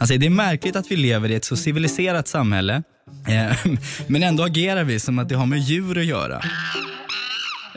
[0.00, 2.82] Alltså, det är märkligt att vi lever i ett så civiliserat samhälle,
[3.28, 3.56] eh,
[4.06, 6.42] men ändå agerar vi som att det har med djur att göra.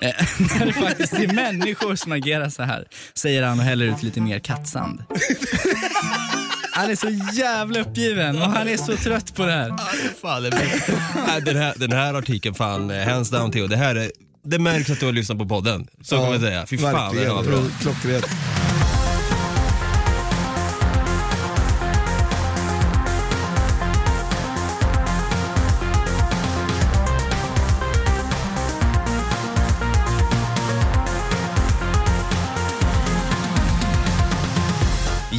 [0.01, 0.11] Eh,
[0.59, 4.21] När det faktiskt är människor som agerar så här, säger han och häller ut lite
[4.21, 5.03] mer kattsand.
[6.75, 9.73] Han är så jävla uppgiven och han är så trött på det här.
[10.21, 10.49] Fan, det
[11.27, 13.67] Nej, den, här, den här artikeln, fan, eh, hands down Theo.
[13.67, 14.11] Det här är,
[14.43, 15.87] det märks att du har lyssnat på podden.
[16.01, 16.65] Så kan man säga.
[16.65, 17.59] Fy fan det var bra.
[17.81, 18.25] Klockrent.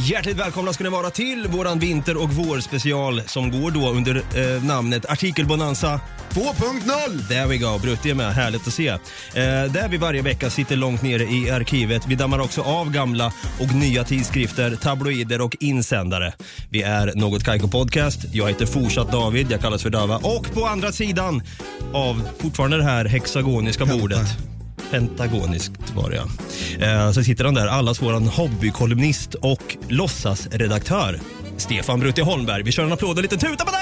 [0.05, 4.63] Hjärtligt välkomna ska ni vara till våran vinter och vårspecial som går då under eh,
[4.63, 7.27] namnet Artikelbonanza 2.0!
[7.27, 8.87] There we go, Brutti är med, härligt att se.
[8.87, 8.99] Eh,
[9.71, 12.07] där vi varje vecka sitter långt nere i arkivet.
[12.07, 16.33] Vi dammar också av gamla och nya tidskrifter, tabloider och insändare.
[16.69, 18.19] Vi är Något Kaiko Podcast.
[18.33, 20.17] Jag heter fortsatt David, jag kallas för Dava.
[20.17, 21.41] Och på andra sidan
[21.93, 24.37] av fortfarande det här hexagoniska bordet
[24.91, 26.25] Pentagoniskt var det ja.
[26.87, 31.19] Eh, så sitter han där, allas våran hobbykolumnist och låtsasredaktör
[31.57, 32.63] Stefan Brutti Holmberg.
[32.63, 33.77] Vi kör en applåd och en liten tuta på det!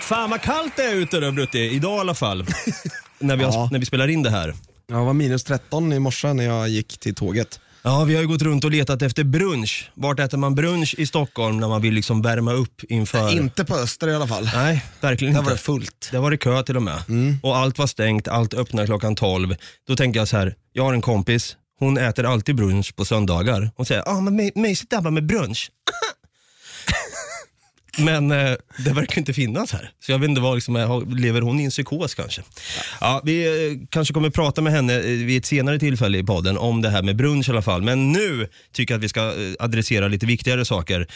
[0.00, 2.46] Fan vad kallt det är ute då Brutti, idag i alla fall.
[3.18, 3.68] när, vi har, Ja.
[3.72, 4.54] när vi spelar in det här.
[4.86, 7.60] Jag var minus 13 i morse när jag gick till tåget.
[7.88, 9.90] Ja, vi har ju gått runt och letat efter brunch.
[9.94, 13.32] Vart äter man brunch i Stockholm när man vill liksom värma upp inför...
[13.32, 14.50] Inte på Öster i alla fall.
[14.54, 15.50] Nej, verkligen Där inte.
[15.50, 16.08] var det fullt.
[16.12, 17.02] Det var det kö till och med.
[17.42, 19.54] Och allt var stängt, allt öppnar klockan 12.
[19.88, 23.70] Då tänker jag så här, jag har en kompis, hon äter alltid brunch på söndagar.
[23.76, 25.70] Hon säger, ah, men my- mysigt där med brunch.
[27.98, 28.52] men eh,
[28.84, 29.90] det verkar inte finnas här.
[30.00, 32.42] Så jag vet inte vad, liksom, är- har- lever hon i en psykos kanske?
[33.00, 36.58] Ja, vi eh, kanske kommer prata med henne eh, vid ett senare tillfälle i podden
[36.58, 37.82] om det här med brunch i alla fall.
[37.82, 41.06] Men nu tycker jag att vi ska eh, adressera lite viktigare saker.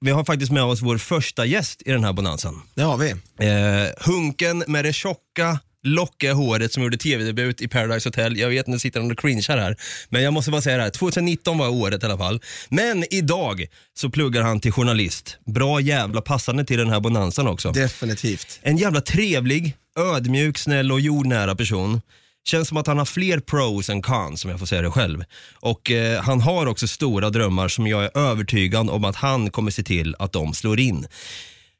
[0.00, 2.62] Vi har faktiskt med oss vår första gäst i den här bonanzan.
[2.74, 3.10] Det har vi.
[3.10, 8.38] Eh, hunken med det tjocka, lockiga håret som gjorde tv-debut i Paradise Hotel.
[8.38, 9.76] Jag vet, nu sitter han och cringear här.
[10.08, 12.40] Men jag måste bara säga det här, 2019 var året i alla fall.
[12.68, 15.38] Men idag så pluggar han till journalist.
[15.46, 17.72] Bra jävla passande till den här bonanzan också.
[17.72, 18.60] Definitivt.
[18.62, 22.00] En jävla trevlig, ödmjuk, snäll och jordnära person.
[22.44, 25.24] Känns som att han har fler pros än cons om jag får säga det själv.
[25.54, 29.70] Och eh, han har också stora drömmar som jag är övertygad om att han kommer
[29.70, 31.06] se till att de slår in.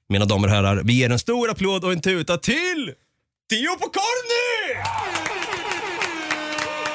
[0.08, 2.92] Mina damer och herrar, vi ger en stor applåd och en tuta till
[3.50, 4.82] Theo Pokorny!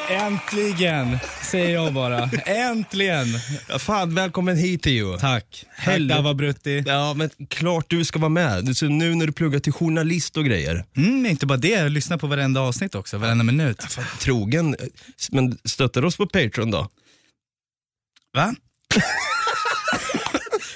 [0.09, 1.17] Äntligen,
[1.51, 2.29] säger jag bara.
[2.45, 3.27] Äntligen!
[3.69, 5.17] Ja, fan, välkommen hit Theo.
[5.17, 5.65] Tack.
[5.69, 6.15] Helvete.
[6.15, 6.83] Tack, var Brutti.
[6.85, 8.77] Ja, men klart du ska vara med.
[8.77, 10.85] Så nu när du pluggar till journalist och grejer.
[10.97, 13.97] Mm, inte bara det, jag lyssnar på varenda avsnitt också, varenda minut.
[14.19, 14.75] Trogen,
[15.31, 16.89] men stöttar oss på Patreon då?
[18.33, 18.55] Va?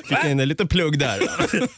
[0.07, 1.19] Fick in en liten plugg där.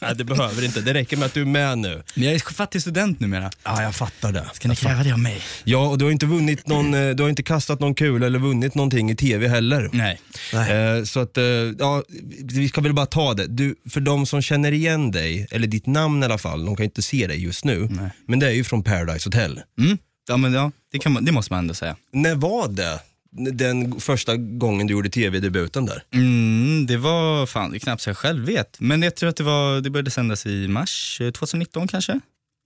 [0.00, 0.80] Nej, det behöver inte.
[0.80, 2.02] Det räcker med att du är med nu.
[2.14, 3.50] Men jag är fattig student numera.
[3.64, 4.44] Ja, jag fattar det.
[4.52, 5.40] Ska ni kräva det av mig?
[5.64, 8.38] Ja, och du har inte vunnit någon, eh, du har inte kastat någon kul eller
[8.38, 9.90] vunnit någonting i tv heller.
[9.92, 10.20] Nej.
[10.52, 11.44] Eh, så att, eh,
[11.78, 12.02] ja,
[12.42, 13.46] vi ska väl bara ta det.
[13.46, 16.84] Du, för de som känner igen dig, eller ditt namn i alla fall, de kan
[16.84, 18.10] inte se dig just nu, Nej.
[18.26, 19.60] men det är ju från Paradise Hotel.
[19.80, 19.98] Mm.
[20.28, 21.96] Ja, men ja, det, man, det måste man ändå säga.
[22.12, 23.00] När var det?
[23.38, 26.02] Den första gången du gjorde tv-debuten där?
[26.14, 28.80] Mm, det var, fan, det är knappt så jag själv vet.
[28.80, 32.20] Men jag tror att det, var, det började sändas i mars eh, 2019 kanske.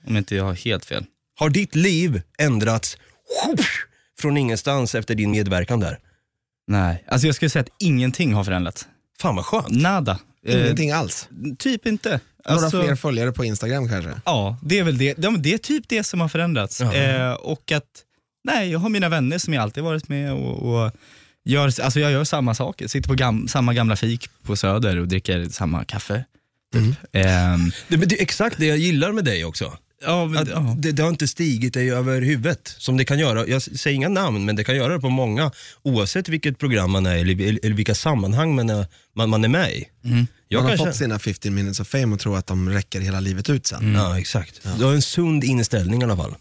[0.06, 1.04] Om inte jag har helt fel.
[1.38, 2.96] Har ditt liv ändrats
[4.20, 5.98] från ingenstans efter din medverkan där?
[6.66, 8.86] Nej, alltså jag skulle säga att ingenting har förändrats.
[9.20, 9.68] Fan vad skönt.
[9.70, 10.18] Nada.
[10.46, 11.28] Eh, Ingenting alls.
[11.58, 12.20] typ inte.
[12.48, 14.10] Några Alltså- fler följare på Instagram kanske.
[14.24, 15.14] Ja, det är väl det.
[15.38, 16.80] Det är typ det som har förändrats.
[16.80, 17.84] Eh, och att,
[18.44, 20.92] nej, jag har mina vänner som jag alltid varit med och, och
[21.44, 22.88] gör, alltså jag gör samma saker.
[22.88, 26.24] Sitter på gam, samma gamla fik på Söder och dricker samma kaffe.
[26.74, 26.96] Typ.
[27.12, 29.76] Ehm, Det, det är exakt det jag gillar med dig också.
[30.04, 30.74] ja, men, Att ja.
[30.78, 33.46] det, det har inte stigit dig över huvudet som det kan göra.
[33.46, 35.50] Jag säger inga namn, men det kan göra det på många
[35.82, 38.86] oavsett vilket program man är eller, eller vilka sammanhang man är,
[39.16, 39.84] man, man är med i.
[40.48, 43.00] Jag Man har kanske- fått sina 15 minutes of fame och tror att de räcker
[43.00, 43.94] hela livet ut sen.
[43.94, 44.60] Ja, exakt.
[44.78, 46.34] Du har en sund inställning i alla fall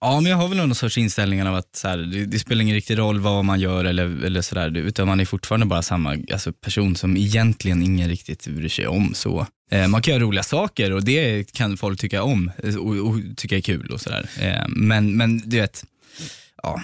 [0.00, 2.62] ja, men jag har väl någon sorts inställning av att så här, det, det spelar
[2.62, 6.16] ingen riktig roll vad man gör eller, eller sådär, utan man är fortfarande bara samma
[6.32, 9.14] alltså, person som egentligen ingen riktigt bryr sig om.
[9.14, 9.46] så.
[9.70, 13.16] Eh, man kan göra roliga saker och det kan folk tycka om eh, och, och
[13.36, 14.28] tycka är kul och sådär.
[14.40, 15.84] Eh, men, men du vet,
[16.62, 16.82] ja.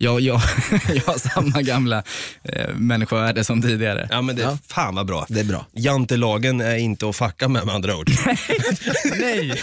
[0.00, 0.40] Jag, jag,
[0.94, 2.02] jag har samma gamla
[2.42, 4.08] eh, människovärde som tidigare.
[4.10, 4.58] Ja men det, Ja.
[4.68, 5.26] fan vad bra.
[5.28, 5.66] Det är bra.
[5.72, 8.10] Jantelagen är inte att fucka med med andra ord.
[9.20, 9.46] Nej!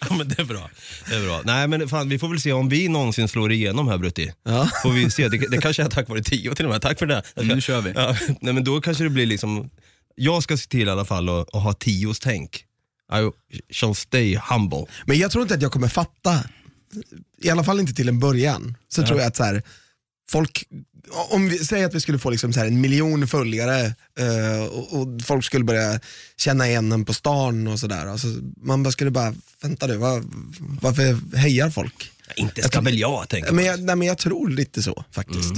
[0.00, 0.70] ja men det är bra.
[1.08, 1.40] Det är bra.
[1.44, 4.32] Nej men fan vi får väl se om vi någonsin slår igenom här Brutti.
[4.44, 4.68] Ja.
[4.82, 5.28] Får vi se.
[5.28, 6.82] Det, det kanske är tack vare Tio till och med.
[6.82, 7.22] Tack för det.
[7.26, 7.92] Ska- Nu kör vi.
[7.96, 9.70] Ja, nej men då kanske det blir liksom,
[10.14, 12.64] jag ska se till i alla fall att, att ha Tios tänk.
[13.12, 13.30] I
[13.74, 14.84] shall stay humble.
[15.06, 16.38] Men jag tror inte att jag kommer fatta,
[17.42, 19.62] i alla fall inte till en början, så tror jag att så här,
[20.30, 20.64] folk,
[21.30, 25.00] om vi säger att vi skulle få liksom så här en miljon följare eh, och,
[25.00, 26.00] och folk skulle börja
[26.36, 28.06] känna igen en på stan och sådär.
[28.06, 28.26] Alltså,
[28.56, 30.24] man bara skulle bara, vänta du, var,
[30.80, 32.12] varför hejar folk?
[32.36, 35.54] Inte ska väl jag tänka Men jag, nej, men jag tror lite så faktiskt.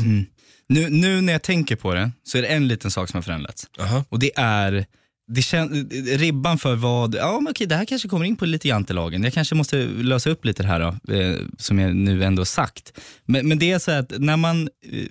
[0.67, 3.23] Nu, nu när jag tänker på det så är det en liten sak som har
[3.23, 3.67] förändrats.
[3.79, 4.05] Aha.
[4.09, 4.87] Och det är
[5.31, 8.69] det kän, ribban för vad, ja men okej det här kanske kommer in på lite
[8.69, 9.25] jantelagen.
[9.25, 13.01] Jag kanske måste lösa upp lite det här då, eh, som jag nu ändå sagt.
[13.25, 15.07] Men, men det är så att när man eh,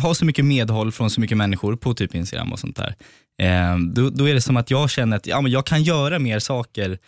[0.00, 2.94] har så mycket medhåll från så mycket människor på typ Instagram och sånt där.
[3.42, 6.18] Eh, då, då är det som att jag känner att ja, men jag kan göra
[6.18, 6.98] mer saker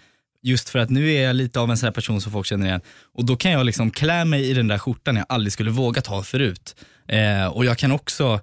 [0.44, 2.66] Just för att nu är jag lite av en sån här person som folk känner
[2.66, 2.80] igen.
[3.14, 6.06] Och då kan jag liksom klä mig i den där skjortan jag aldrig skulle vågat
[6.06, 6.76] ha förut.
[7.08, 8.40] Eh, och jag kan också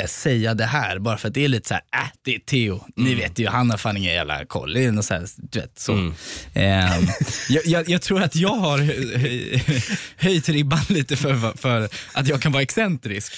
[0.00, 2.38] eh, säga det här bara för att det är lite så här, äh, det är
[2.38, 2.84] Theo.
[2.96, 4.72] Ni vet ju, han har fan ingen jävla koll.
[4.74, 5.92] Det är något så här, du vet, så.
[6.54, 6.98] Eh,
[7.48, 9.80] jag, jag, jag tror att jag har hö- hö-
[10.16, 13.32] höjt ribban lite för, för att jag kan vara excentrisk.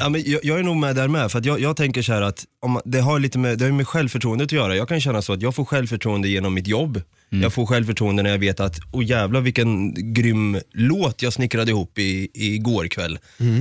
[0.00, 2.12] Ja, men jag, jag är nog med där med, för att jag, jag tänker så
[2.12, 4.76] här att om, det har lite med, det har med självförtroendet att göra.
[4.76, 7.02] Jag kan känna så att jag får självförtroende genom mitt jobb.
[7.30, 11.98] Jag får självförtroende när jag vet att, oh jävlar vilken grym låt jag snickrade ihop
[11.98, 13.18] i, i går kväll.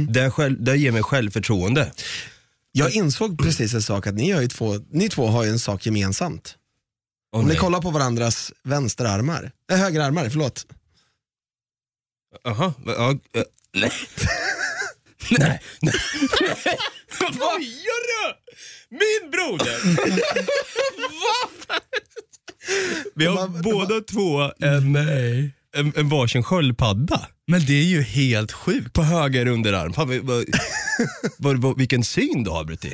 [0.09, 1.91] Det, själv, det ger mig självförtroende.
[2.71, 5.59] Jag insåg precis en sak, att ni, har ju två, ni två har ju en
[5.59, 6.55] sak gemensamt.
[7.33, 7.59] Åh, Om ni nej.
[7.59, 10.65] kollar på varandras vänsterarmar, äh, högerarmar, förlåt.
[12.43, 13.91] Jaha, ja, eh, nej.
[15.39, 15.61] nej.
[15.81, 15.93] nej.
[17.19, 18.44] Vad gör du?
[18.89, 19.77] Min broder!
[23.15, 24.95] Vi har båda två en,
[25.75, 28.93] en, en varsin sköldpadda Men det är ju helt sjukt.
[28.93, 29.93] på höger underarm.
[29.93, 30.45] Fan, vad,
[31.37, 32.93] vad, vad, vilken syn du har Brutti.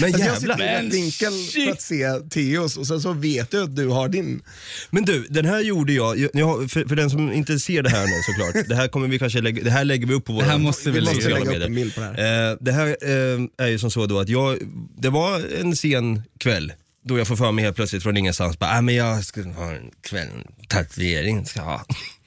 [0.00, 0.82] Men Alltså jag sitter jävlar.
[0.82, 4.08] i rätt vinkel för att se Theos och sen så vet du att du har
[4.08, 4.42] din.
[4.90, 8.06] Men du, den här gjorde jag, jag, för, för den som inte ser det här
[8.06, 10.44] nu såklart, det här kommer vi kanske lägga, det här lägger vi upp på våra
[10.44, 12.50] Det här måste vi Vi måste lägga lägga upp en bild på det här.
[12.50, 14.58] Eh, det här eh, är ju som så då att jag,
[14.98, 16.72] det var en sen kväll
[17.04, 19.72] då jag får för mig helt plötsligt från ingenstans, bara, äh, men jag ska ha
[19.72, 20.28] en kväll,
[20.68, 21.84] tatuering ska jag ha.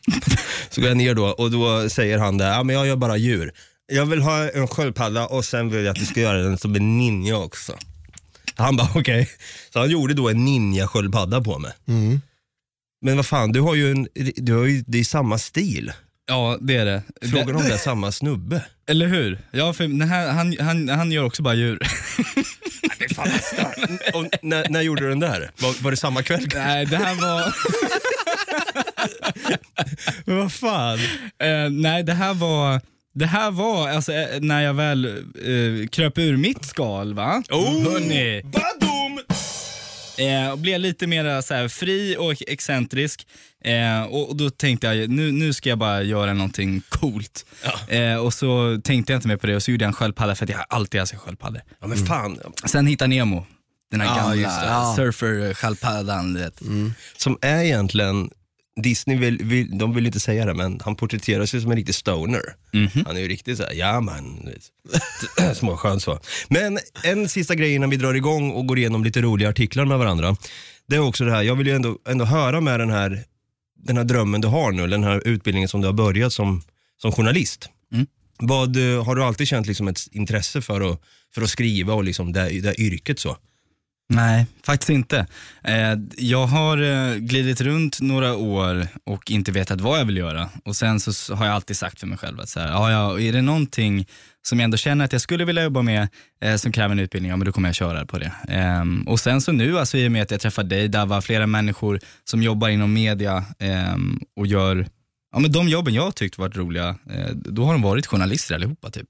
[0.69, 3.17] så går jag ner då och då säger han det, ja men jag gör bara
[3.17, 3.53] djur.
[3.91, 6.75] Jag vill ha en sköldpadda och sen vill jag att du ska göra den som
[6.75, 7.77] en ninja också.
[8.55, 9.29] Han bara okej.
[9.73, 11.71] Så han gjorde då en ninja-sköldpadda på mig.
[11.88, 12.21] Mm.
[13.01, 15.91] Men vad fan, du har ju en, du har ju, det är samma stil.
[16.27, 17.03] Ja, det är det.
[17.31, 18.65] Frågan om det är samma snubbe.
[18.88, 19.39] Eller hur?
[19.51, 21.79] Ja, för den här, han, han, han gör också bara djur.
[24.13, 25.51] Och när, när gjorde du den där?
[25.61, 26.47] Var, var det samma kväll?
[26.55, 27.53] Nej, det här var...
[30.25, 30.99] Men vad fan?
[31.39, 32.81] Eh, nej, det här var,
[33.13, 37.13] det här var alltså, eh, när jag väl eh, kröp ur mitt skal.
[37.13, 37.43] va?
[37.49, 37.83] Oh!
[37.91, 38.41] Hörni.
[38.43, 39.19] Badum!
[40.17, 43.27] Eh, och blev lite mer så här, fri och excentrisk.
[43.63, 47.45] Eh, och, och då tänkte jag, nu, nu ska jag bara göra någonting coolt.
[47.87, 50.35] Eh, och så tänkte jag inte mer på det och så gjorde jag en sköldpadda
[50.35, 51.61] för att jag alltid haft sköldpaddor.
[51.81, 53.45] Ja men fan, Sen hittade Nemo.
[53.91, 54.65] Den här Ja, gamla.
[54.65, 54.93] Ja.
[54.97, 56.33] surfer-sköldpaddan.
[56.37, 56.61] vet.
[57.17, 58.29] som är egentligen,
[58.75, 61.95] Disney vill, vill, de vill inte säga det men han porträtterar sig som en riktig
[61.95, 62.41] stoner.
[62.73, 63.06] Mhm.
[63.06, 64.50] Han är ju riktigt såhär, ja man,
[65.56, 66.19] småskön så.
[66.50, 69.97] Men en sista grej innan vi drar igång och går igenom lite roliga artiklar med
[69.97, 70.35] varandra.
[70.87, 73.23] Det är också det här, jag vill ju ändå, ändå höra med den här,
[73.83, 76.61] den här drömmen du har nu, den här utbildningen som du har börjat som,
[77.01, 77.69] som journalist.
[77.94, 78.07] Mm.
[78.40, 81.01] Vad, eh, har du alltid känt liksom ett intresse för att,
[81.33, 83.37] för att skriva och liksom det, det yrket så?
[84.15, 85.27] Nej, faktiskt inte.
[85.63, 90.49] Eh, jag har eh, glidit runt några år och inte vetat vad jag vill göra.
[90.65, 93.19] Och sen så har jag alltid sagt för mig själv att så här, ja, ja,
[93.19, 94.07] är det någonting
[94.41, 96.07] som jag ändå känner att jag skulle vilja jobba med
[96.41, 98.31] eh, som kräver en utbildning, ja men då kommer jag köra på det.
[98.47, 101.21] Ehm, och sen så nu, alltså, i och med att jag träffade dig, där var
[101.21, 104.87] flera människor som jobbar inom media ehm, och gör
[105.33, 106.95] ja, men de jobben jag har tyckt varit roliga,
[107.33, 109.07] då har de varit journalister allihopa typ.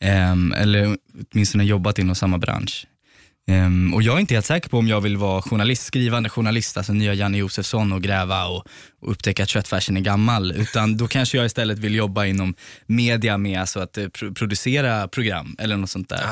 [0.00, 0.96] Ehm, eller
[1.32, 2.86] åtminstone jobbat inom samma bransch.
[3.50, 6.76] Ehm, och jag är inte helt säker på om jag vill vara journalist, skrivande journalist,
[6.76, 8.66] alltså nya Janne Josefsson och gräva och,
[9.00, 10.52] och upptäcka att köttfärsen är gammal.
[10.52, 12.54] Utan då kanske jag istället vill jobba inom
[12.86, 16.22] media med alltså att eh, pro- producera program eller något sånt där.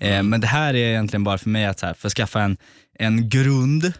[0.00, 2.42] Ehm, men det här är egentligen bara för mig att så här, för att skaffa
[2.42, 2.56] en,
[2.98, 3.92] en grund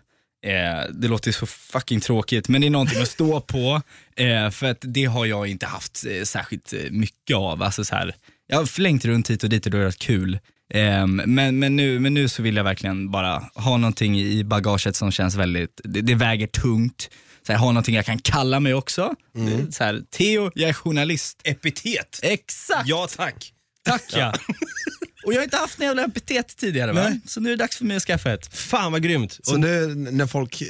[0.47, 3.83] Eh, det låter så fucking tråkigt, men det är någonting att stå på.
[4.17, 7.63] Eh, för att det har jag inte haft särskilt mycket av.
[7.63, 8.15] Alltså så här,
[8.47, 10.39] jag har flängt runt hit och dit och det har varit kul.
[10.75, 14.97] Eh, men, men, nu, men nu så vill jag verkligen bara ha någonting i bagaget
[14.97, 17.11] som känns väldigt, det, det väger tungt.
[17.47, 19.15] Så här, ha någonting jag kan kalla mig också.
[19.37, 19.73] Mm.
[19.73, 21.41] Så här, Theo, jag är journalist.
[21.45, 22.21] Epitet.
[22.23, 22.89] Exakt!
[22.89, 23.53] Ja tack.
[23.85, 24.35] Tack ja.
[25.25, 27.09] och jag har inte haft några jävla epitet tidigare va?
[27.09, 27.21] Nej.
[27.27, 28.57] Så nu är det dags för mig att skaffa ett.
[28.57, 29.39] Fan vad grymt.
[29.43, 30.63] Så nu när folk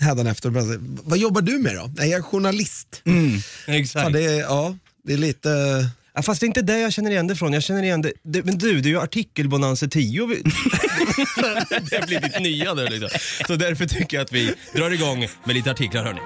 [0.00, 0.50] hädanefter
[1.08, 1.90] vad jobbar du med då?
[1.96, 3.02] Nej, jag är journalist.
[3.66, 4.02] Exakt.
[4.02, 5.50] Fan, det, är, ja, det är lite...
[6.18, 7.52] Ja, fast det är inte det jag känner igen det från.
[7.52, 8.12] Jag känner igen det.
[8.24, 10.26] det men du, det är ju artikelbonanza 10.
[10.26, 10.42] Vi-
[11.90, 13.08] det blir ditt nya nu liksom.
[13.46, 16.20] Så därför tycker jag att vi drar igång med lite artiklar hörni.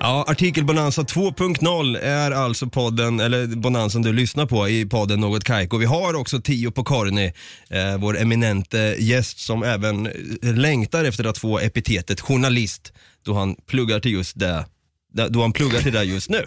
[0.00, 5.76] Ja, Artikelbonanza 2.0 är alltså podden, eller bonanzan du lyssnar på i podden Något Kaiko.
[5.78, 7.32] Vi har också Tio på Korni,
[7.70, 10.06] eh, vår eminente gäst som även
[10.42, 12.92] eh, längtar efter att få epitetet journalist
[13.24, 14.64] då han pluggar till just det,
[15.12, 16.46] då han pluggar till det just nu.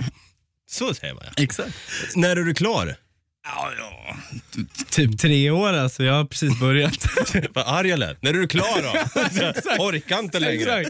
[0.70, 1.44] Så säger man ja.
[1.44, 1.74] Exakt.
[2.16, 2.96] När är du klar?
[3.46, 4.18] Ja, ja.
[4.90, 7.08] Typ tre år alltså, jag har precis börjat.
[7.54, 8.22] Vad arg jag lät.
[8.22, 9.84] När är du klar då?
[9.84, 10.86] Orkar inte längre.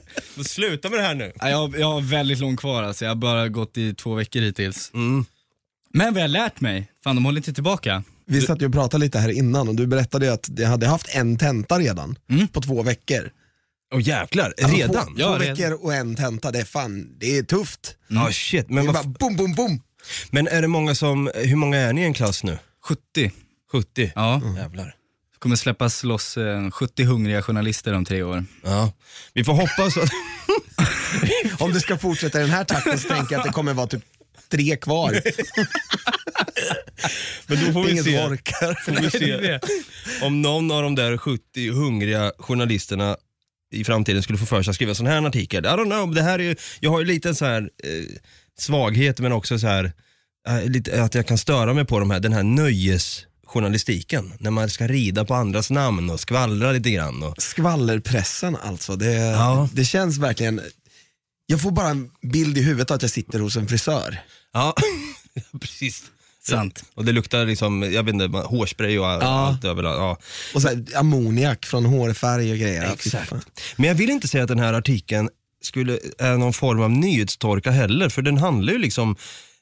[0.45, 1.31] Sluta med det här nu.
[1.35, 4.41] Ja, jag, jag har väldigt långt kvar alltså, jag har bara gått i två veckor
[4.41, 4.91] hittills.
[4.93, 5.25] Mm.
[5.93, 8.03] Men vad jag har lärt mig, fan de håller inte tillbaka.
[8.27, 10.87] Vi satt ju och pratade lite här innan och du berättade ju att jag hade
[10.87, 12.15] haft en tenta redan
[12.51, 13.31] på två veckor.
[13.95, 15.05] Åh jävlar, Alltså, redan?
[15.05, 15.55] Två, Ja, två redan.
[15.55, 17.95] veckor och en tenta, det är fan, det är tufft.
[18.07, 19.81] Ja shit, men, Det är vad, bara boom, boom, boom.
[20.31, 22.57] men är det många som, hur många är ni i en klass nu?
[22.83, 23.31] 70.
[23.71, 24.11] 70?
[24.15, 24.85] Ja, Jävlar.
[24.85, 28.45] det kommer släppas loss eh, 70 hungriga journalister om tre år.
[28.63, 28.91] Ja.
[29.33, 30.09] Vi får hoppas att...
[31.61, 33.87] Om det ska fortsätta i den här takten så tänker jag att det kommer vara
[33.87, 34.03] typ
[34.51, 35.11] tre kvar.
[37.47, 38.73] Men då får vi Ingen som se, orkar.
[38.85, 39.59] får vi se
[40.25, 43.17] om någon av de där 70 hungriga journalisterna
[43.75, 45.65] i framtiden skulle få för sig att skriva en sån här artikel.
[45.65, 47.89] I don't know, det här är ju, jag har ju lite så här eh,
[48.59, 49.91] svaghet men också så här
[50.47, 54.33] eh, lite, att jag kan störa mig på de här, den här nöjesjournalistiken.
[54.39, 57.23] När man ska rida på andras namn och skvallra lite grann.
[57.23, 59.69] Och, Skvallerpressen alltså, det, Ja.
[59.73, 60.61] det känns verkligen,
[61.45, 64.19] jag får bara en bild i huvudet att jag sitter hos en frisör.
[64.53, 64.73] ja,
[65.61, 66.03] precis.
[66.47, 66.83] Sant.
[66.93, 69.97] Och det luktar liksom, jag vet inte, hårspray och allt överallt.
[69.99, 70.17] Ja.
[70.55, 72.93] Och så här, ammoniak från hårfärg och grejer.
[72.93, 73.33] Exakt.
[73.75, 75.29] Men jag vill inte säga att den här artikeln
[75.61, 79.15] skulle, är någon form av nyhetstorka heller, för den handlar ju liksom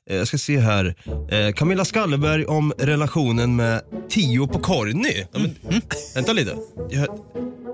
[0.10, 0.95] jag ska se här.
[1.31, 5.25] Eh, Camilla Skalleberg om relationen med Tio på Corny.
[5.31, 5.81] Ja, men,
[6.15, 6.55] Vänta lite.
[6.89, 7.07] Jag,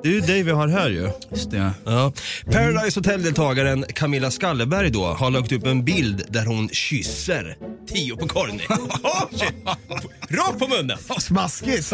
[0.04, 1.10] det är ju dig vi har här ju.
[1.32, 1.72] Just det.
[1.86, 2.14] Ja.
[2.52, 7.58] Paradise Hotel-deltagaren Camilla Skalleberg då har lagt upp en bild där hon kysser
[7.88, 8.64] Tio på Corny.
[10.30, 10.98] Rakt på munnen.
[11.20, 11.94] Smaskigt!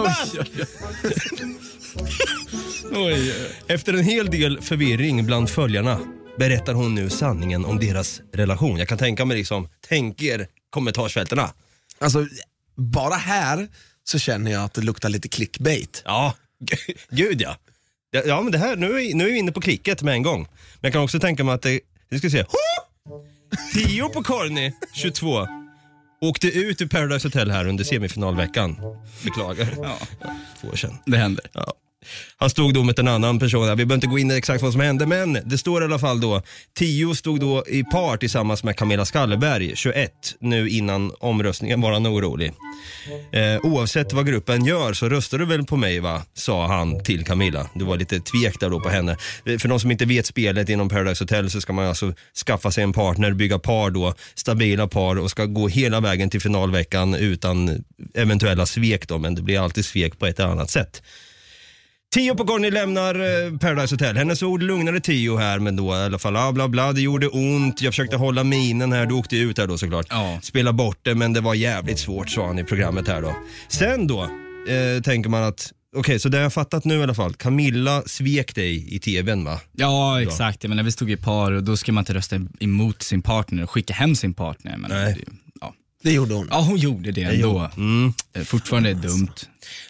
[2.91, 3.33] Oj.
[3.67, 5.99] Efter en hel del förvirring bland följarna
[6.37, 8.77] berättar hon nu sanningen om deras relation.
[8.77, 11.53] Jag kan tänka mig liksom, tänk er kommentarsfältena.
[11.99, 12.27] Alltså,
[12.75, 13.67] bara här
[14.03, 16.01] så känner jag att det luktar lite clickbait.
[16.05, 16.33] Ja,
[17.09, 17.57] gud ja.
[18.25, 20.41] Ja, men det här, nu är, nu är vi inne på klicket med en gång.
[20.41, 22.41] Men jag kan också tänka mig att det, vi ska se.
[22.41, 23.21] Ho!
[23.73, 25.47] Tio på Corny, 22.
[26.21, 28.77] Åkte ut ur Paradise Hotel här under semifinalveckan.
[29.23, 29.67] Beklagar.
[29.83, 29.97] Ja,
[30.61, 30.97] Två år sedan.
[31.05, 31.45] det händer.
[31.53, 31.73] Ja.
[32.37, 34.71] Han stod då med en annan person, vi behöver inte gå in i exakt vad
[34.71, 36.41] som hände, men det står i alla fall då,
[36.77, 42.07] Tio stod då i par tillsammans med Camilla Skalleberg, 21, nu innan omröstningen var han
[42.07, 42.53] orolig.
[43.31, 47.25] Eh, oavsett vad gruppen gör så röstar du väl på mig va, sa han till
[47.25, 47.69] Camilla.
[47.73, 49.17] Du var lite tvek där då på henne.
[49.45, 52.13] Eh, för de som inte vet spelet inom Paradise Hotel så ska man alltså
[52.45, 56.41] skaffa sig en partner, bygga par då, stabila par och ska gå hela vägen till
[56.41, 57.83] finalveckan utan
[58.13, 61.01] eventuella svek då, men det blir alltid svek på ett eller annat sätt.
[62.15, 64.17] Tio på Conny lämnar eh, Paradise Hotel.
[64.17, 67.27] Hennes ord lugnade Tio här, men då i alla fall, ah, bla bla, det gjorde
[67.27, 67.81] ont.
[67.81, 70.05] Jag försökte hålla minen här, du åkte ut här då såklart.
[70.09, 70.39] Ja.
[70.41, 73.35] Spela bort det, men det var jävligt svårt sa han i programmet här då.
[73.67, 77.13] Sen då, eh, tänker man att, okej, så det har jag fattat nu i alla
[77.13, 77.33] fall.
[77.33, 79.59] Camilla svek dig i tvn va?
[79.71, 80.63] Ja, exakt.
[80.63, 83.63] Jag menar, vi stod i par och då ska man inte rösta emot sin partner
[83.63, 84.77] och skicka hem sin partner.
[84.77, 85.15] Men Nej.
[85.19, 85.44] det.
[86.05, 86.47] Det gjorde hon.
[86.51, 87.69] ja, hon gjorde det ändå.
[87.77, 88.13] Mm.
[88.33, 89.29] Eh, Fortfarande är det dumt,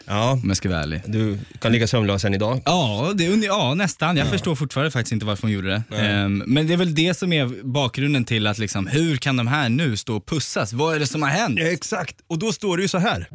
[0.07, 1.01] Ja, om jag ska vara ärlig.
[1.05, 2.61] du kan ligga sömnlös än idag.
[2.65, 4.17] Ja, det, ja nästan.
[4.17, 5.97] Jag förstår fortfarande faktiskt inte varför hon gjorde det.
[5.97, 9.47] Ehm, men det är väl det som är bakgrunden till att liksom, hur kan de
[9.47, 10.73] här nu stå och pussas?
[10.73, 11.59] Vad är det som har hänt?
[11.59, 13.27] Ja, exakt, och då står det ju så här.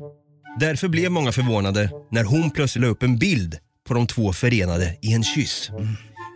[0.60, 3.56] Därför blev många förvånade när hon plötsligt la upp en bild
[3.88, 5.70] på de två förenade i en kyss.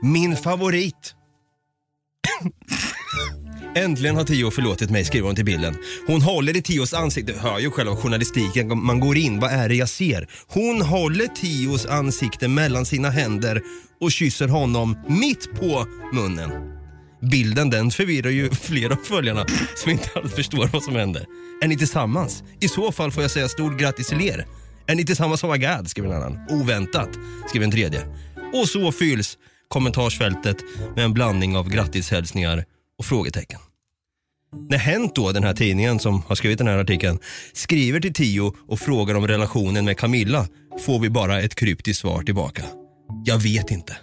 [0.03, 1.15] Min favorit.
[3.77, 5.77] Äntligen har Tio förlåtit mig, skriver hon till bilden.
[6.07, 9.69] Hon håller i Tios ansikte, du hör ju själva journalistiken, man går in, vad är
[9.69, 10.29] det jag ser?
[10.49, 13.63] Hon håller Tios ansikte mellan sina händer
[14.01, 16.51] och kysser honom mitt på munnen.
[17.31, 21.27] Bilden den förvirrar ju flera av följarna som inte alls förstår vad som händer.
[21.63, 22.43] Är ni tillsammans?
[22.61, 24.47] I så fall får jag säga stort grattis till er.
[24.87, 25.45] Är ni tillsammans?
[25.45, 26.39] Oh my god, skriver en annan.
[26.51, 27.11] Oväntat,
[27.49, 28.07] skriver en tredje.
[28.53, 29.39] Och så fylls
[29.69, 30.57] kommentarsfältet
[30.97, 32.65] med en blandning av grattishälsningar
[32.99, 33.61] och frågetecken.
[34.71, 37.19] När Hänt då, den här tidningen som har skrivit den här artikeln,
[37.53, 40.47] skriver till Tio och frågar om relationen med Camilla
[40.87, 42.63] får vi bara ett kryptiskt svar tillbaka.
[43.25, 43.97] Jag vet inte.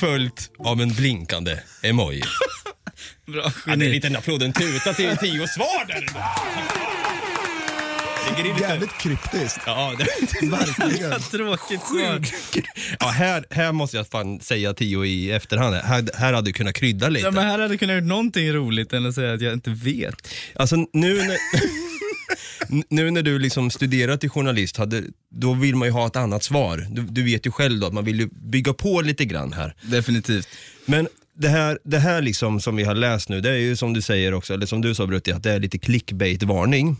[0.00, 2.22] Följt av en blinkande emoji.
[3.26, 6.04] Bra Ja, det är en liten applåd, en tuta till Tios svar där.
[8.36, 8.60] Lite...
[8.60, 9.60] Jävligt kryptiskt.
[9.66, 10.46] Ja, det...
[10.46, 11.20] Verkligen.
[11.30, 12.20] Tråkigt svar.
[13.00, 15.74] ja här, här måste jag fan säga Tio i efterhand.
[15.74, 17.26] Här, här hade du kunnat krydda lite.
[17.26, 19.70] Ja, men här hade du kunnat gjort någonting roligt än att säga att jag inte
[19.70, 20.28] vet.
[20.54, 21.36] Alltså nu när,
[22.94, 26.44] nu när du liksom studerat till journalist, hade, då vill man ju ha ett annat
[26.44, 26.86] svar.
[26.90, 29.74] Du, du vet ju själv då att man vill ju bygga på lite grann här.
[29.82, 30.48] Definitivt.
[30.86, 31.08] Men
[31.38, 34.02] det här, det här liksom som vi har läst nu, det är ju som du
[34.02, 36.96] säger också, eller som du sa Brutti, att det är lite clickbait-varning.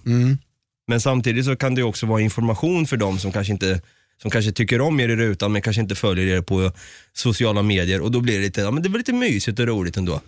[0.88, 3.80] Men samtidigt så kan det också vara information för dem som kanske inte
[4.23, 6.73] som kanske tycker om er i rutan men kanske inte följer er på
[7.12, 9.97] sociala medier och då blir det lite, ja men det var lite mysigt och roligt
[9.97, 10.21] ändå.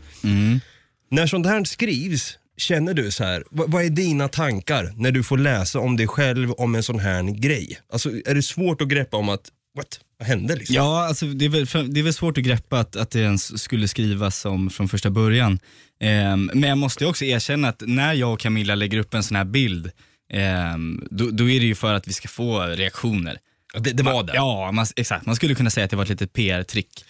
[1.11, 5.23] När sånt här skrivs, känner du så här, vad, vad är dina tankar när du
[5.23, 7.79] får läsa om dig själv om en sån här grej?
[7.93, 10.76] Alltså är det svårt att greppa om att, what, vad hände liksom?
[10.76, 13.62] Ja, alltså, det, är väl, det är väl svårt att greppa att, att det ens
[13.62, 15.59] skulle skrivas som från första början.
[16.00, 19.37] Ehm, men jag måste också erkänna att när jag och Camilla lägger upp en sån
[19.37, 19.90] här bild,
[20.30, 23.38] ehm, då, då är det ju för att vi ska få reaktioner.
[23.75, 24.32] Det, det var det?
[24.34, 25.26] Ja, man, exakt.
[25.26, 27.04] Man skulle kunna säga att det var ett litet PR-trick.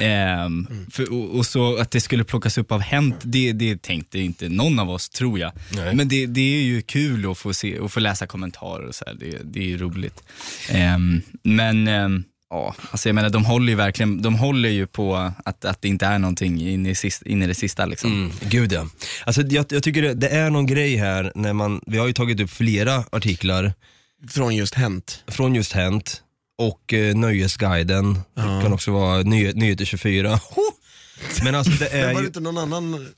[0.00, 4.18] Ehm, för, och, och så att det skulle plockas upp av Hänt, det, det tänkte
[4.18, 5.52] inte någon av oss tror jag.
[5.76, 5.94] Nej.
[5.94, 9.04] Men det, det är ju kul att få, se, att få läsa kommentarer och så
[9.06, 9.14] här.
[9.14, 10.22] Det, det är ju roligt.
[10.70, 15.32] Ehm, men ehm, ja, alltså jag menar de håller ju verkligen, de håller ju på
[15.44, 18.12] att, att det inte är någonting in i, sist, in i det sista liksom.
[18.12, 18.86] Mm, gud ja.
[19.24, 22.12] Alltså, jag, jag tycker det, det är någon grej här när man, vi har ju
[22.12, 23.72] tagit upp flera artiklar
[24.28, 25.24] Från just Hänt.
[25.26, 26.22] från just Hänt
[26.58, 30.40] och eh, Nöjesguiden, det kan också vara Ny, Nyheter 24.
[31.44, 33.08] Men alltså det är Men var det ju, inte någon annan,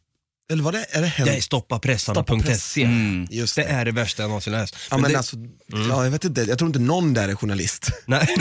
[0.51, 2.83] eller var det, är det är stoppapressarna.se.
[2.83, 3.27] Mm.
[3.31, 3.69] Just Det det.
[3.69, 4.77] är det värsta jag någonsin läst.
[4.91, 7.91] Ja, men det, alltså, ja, jag vet inte, jag tror inte någon där är journalist.
[8.07, 8.29] nej.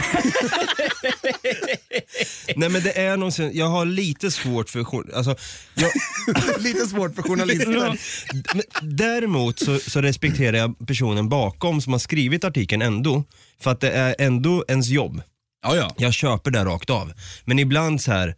[2.56, 4.86] nej men det är någonsin, jag har lite svårt för,
[5.16, 5.36] alltså,
[5.76, 5.92] jag,
[6.62, 7.98] Lite svårt för journalister.
[8.82, 13.24] Däremot så, så respekterar jag personen bakom som har skrivit artikeln ändå.
[13.62, 15.22] För att det är ändå ens jobb.
[15.64, 15.96] Ja, ja.
[15.98, 17.14] Jag köper det rakt av.
[17.46, 18.36] Men ibland så här.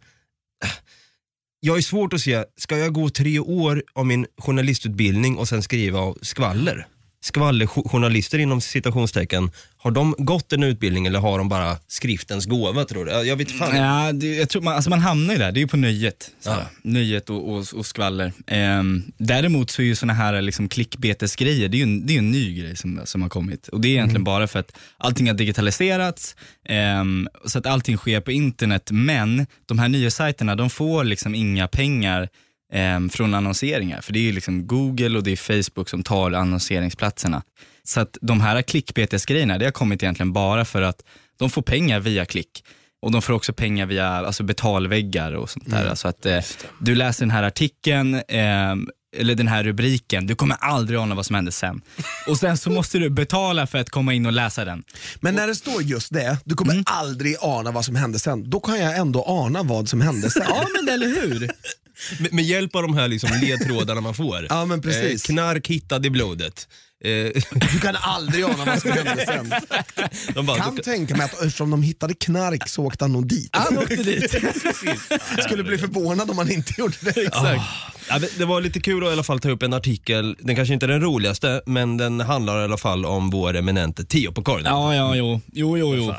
[1.66, 5.62] Jag är svårt att se, ska jag gå tre år av min journalistutbildning och sen
[5.62, 6.86] skriva skvaller?
[7.24, 13.04] Skvallerjournalister inom citationstecken, har de gått en utbildning eller har de bara skriftens gåva tror
[13.04, 13.12] du?
[13.12, 13.76] Jag vet fan.
[13.76, 16.30] Ja, det, jag tror man, alltså man hamnar ju där, det är ju på nöjet.
[16.44, 16.62] Ja.
[16.82, 18.32] Nöjet och, och, och skvaller.
[18.46, 22.18] Ehm, däremot så är ju såna här liksom klickbetesgrejer, det är ju en, det är
[22.18, 23.68] en ny grej som, som har kommit.
[23.68, 26.36] Och det är egentligen bara för att allting har digitaliserats,
[26.68, 28.88] ehm, så att allting sker på internet.
[28.92, 32.28] Men de här nya sajterna, de får liksom inga pengar
[32.72, 34.00] ehm, från annonseringar.
[34.00, 37.42] För det är ju liksom Google och det är Facebook som tar annonseringsplatserna.
[37.82, 41.04] Så att de här klickbetesgrejerna, det har kommit egentligen bara för att
[41.38, 42.64] de får pengar via klick.
[43.02, 45.86] Och de får också pengar via alltså betalväggar och sånt där.
[45.86, 46.40] Alltså att eh,
[46.80, 48.74] du läser den här artikeln, eh,
[49.16, 51.80] eller den här rubriken, du kommer aldrig ana vad som hände sen.
[52.28, 54.84] Och sen så måste du betala för att komma in och läsa den.
[55.20, 58.50] Men när det står just det, du kommer aldrig ana vad som hände sen.
[58.50, 60.42] Då kan jag ändå ana vad som hände sen.
[60.48, 61.50] Ja men eller hur?
[62.20, 64.46] Med, med hjälp av de här liksom ledtrådarna man får.
[64.50, 65.24] Ja, men precis.
[65.30, 66.68] Eh, knark hittad i blodet.
[67.04, 69.54] Eh, Du kan aldrig ana vad som hände sen.
[70.34, 73.28] de bara, Kan du- tänka mig att eftersom de hittade knark så åkte han nog
[73.28, 73.50] dit.
[73.52, 74.30] Han åkte dit.
[75.46, 77.20] Skulle bli förvånad om han inte gjorde det.
[77.26, 77.62] Exakt.
[78.08, 80.56] Ja, det- det var lite kul att i alla fall ta upp en artikel, den
[80.56, 84.32] kanske inte är den roligaste, men den handlar i alla fall om vår eminente Tio
[84.32, 84.66] på korgen.
[84.66, 85.40] Ja, ja, jo.
[85.52, 86.14] Jo, jo, jo.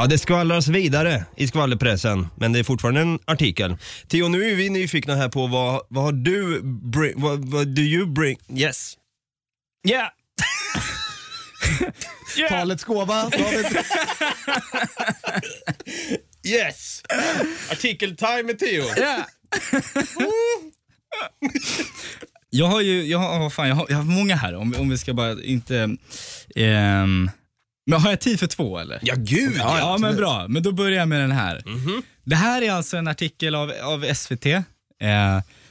[0.00, 3.76] Ja, det skvallras vidare i skvallerpressen, men det är fortfarande en artikel.
[4.08, 7.82] Tio, nu är vi nyfikna här på vad, vad har du, bring, vad, vad do
[7.82, 8.96] you bring, yes.
[9.88, 10.08] Yeah.
[12.38, 12.50] yeah.
[12.50, 13.30] Talets gåva.
[13.30, 13.66] David.
[16.46, 17.02] Yes!
[17.70, 18.84] Artikeltime med Tio.
[18.98, 19.24] Yeah.
[22.50, 24.98] jag har ju, jag har, fan, jag har, jag har många här om, om vi
[24.98, 25.96] ska bara inte...
[26.56, 27.30] ehm,
[27.90, 28.98] Men har jag tid för två eller?
[29.02, 30.46] Ja, gud Ja, ja men bra.
[30.48, 31.62] Men då börjar jag med den här.
[32.24, 34.46] Det här är alltså en artikel av, av SVT.
[34.46, 34.62] Eh,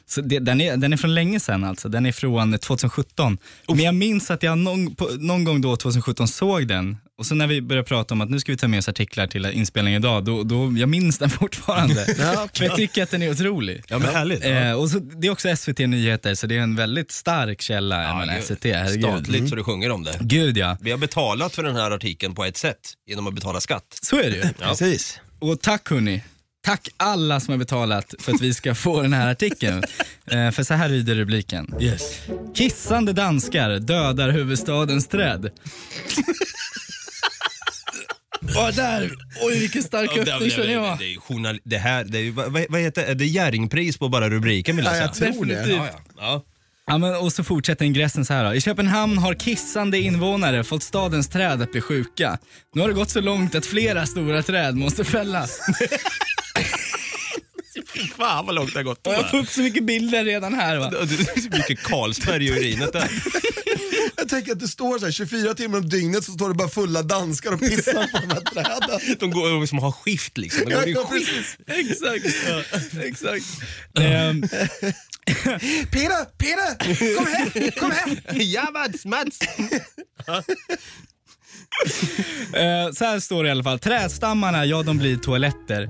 [0.06, 1.90] så det, den, är, den är från länge sedan alltså.
[1.90, 3.38] Den är från 2017.
[3.68, 6.98] Men jag minns att jag någon, på, någon gång då 2017 såg den.
[7.20, 9.28] Och så när vi började prata om att nu ska vi ta med oss artiklar
[9.28, 12.16] till inspelningen idag, då, då, jag minns den fortfarande.
[12.20, 13.84] Ja, jag tycker att den är otrolig.
[13.88, 14.44] Ja, men härligt.
[14.44, 14.50] Ja.
[14.50, 17.98] Eh, och så, det är också SVT Nyheter, så det är en väldigt stark källa.
[17.98, 19.06] det är SVT, herregud.
[19.06, 19.18] Mm.
[19.24, 20.18] Statligt så du sjunger om det.
[20.20, 23.62] Gud ja, Vi har betalat för den här artikeln på ett sätt, genom att betala
[23.62, 24.00] skatt.
[24.02, 24.44] så är det ju.
[24.60, 25.20] Precis.
[25.40, 26.24] Och tack hörni.
[26.62, 29.84] Tack alla som har betalat för att vi ska få den här artikeln.
[30.32, 31.76] Eh, för så här lyder rubriken.
[31.82, 32.20] Yes.
[32.56, 35.50] Kissande danskar dödar huvudstadens träd.
[38.42, 39.12] Vad där?
[39.42, 40.98] Oj vilken stark Ja, det, öppning känner jag.
[41.00, 43.14] det, är journal, det här, det är, vad, vad heter det?
[43.14, 45.28] Det är Jerringpris på bara rubriken vill jag Ja, säga.
[45.28, 45.56] jag tror det.
[45.56, 45.78] Definitivt.
[45.78, 46.14] Ja, ja.
[46.18, 46.44] Ja.
[46.88, 48.54] Ja, men, och så fortsätter ingressen så här då.
[48.54, 52.38] I Köpenhamn har kissande invånare fått stadens träd att bli sjuka.
[52.76, 55.60] Nu har det gått så långt att flera stora träd måste fällas.
[58.18, 59.08] Fan vad långt det har gått.
[59.08, 60.90] Och jag får upp så mycket bilder redan här va.
[60.90, 63.10] Det är så mycket Carlsberg i urinet där.
[64.20, 66.70] Jag tänker att det står så här 24 timmar om dygnet så står det bara
[66.70, 69.16] fulla danskar och pissar på de här träden.
[69.20, 70.66] De går som har skift liksom.
[70.66, 71.32] De går i Ja, skift.
[71.66, 72.02] precis.
[72.02, 72.26] Exakt.
[73.04, 73.46] exakt.
[74.00, 74.42] Ehm,
[75.92, 78.22] Peter, Peter, kom här, kom här.
[78.42, 79.40] Ja Mats, Mats!
[82.54, 83.80] Eh, så här står det i alla fall.
[83.80, 85.84] Trädstammarna, ja de blir toaletter.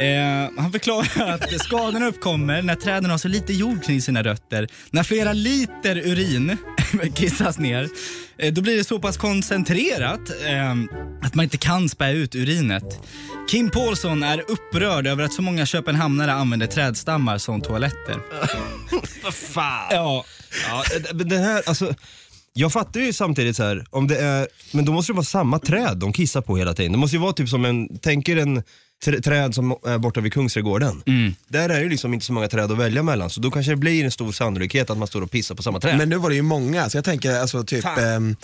[0.00, 4.68] Eh, han förklarar att skadorna uppkommer när träden har så lite jord kring sina rötter.
[4.90, 6.56] När flera liter urin
[7.14, 7.88] kissas ner,
[8.38, 10.70] eh, då blir det så pass koncentrerat eh,
[11.22, 13.00] att man inte kan spä ut urinet.
[13.50, 18.16] Kim Paulsson är upprörd över att så många köpenhamnare använder trädstammar som toaletter.
[19.22, 19.88] Vad fan.
[19.90, 20.24] Ja,
[20.68, 21.94] Ja, det här, alltså,
[22.52, 25.58] jag fattar ju samtidigt så här, om det är, men då måste det vara samma
[25.58, 26.92] träd de kissar på hela tiden.
[26.92, 28.62] Det måste ju vara typ som en, tänk er en
[29.04, 31.02] trä- träd som är borta vid Kungsträdgården.
[31.48, 33.72] Där är det ju liksom inte så många träd att välja mellan, så då kanske
[33.72, 35.98] det blir en stor sannolikhet att man står och pissar på samma träd.
[35.98, 38.36] Men nu var det ju många, så jag tänker alltså typ ehm,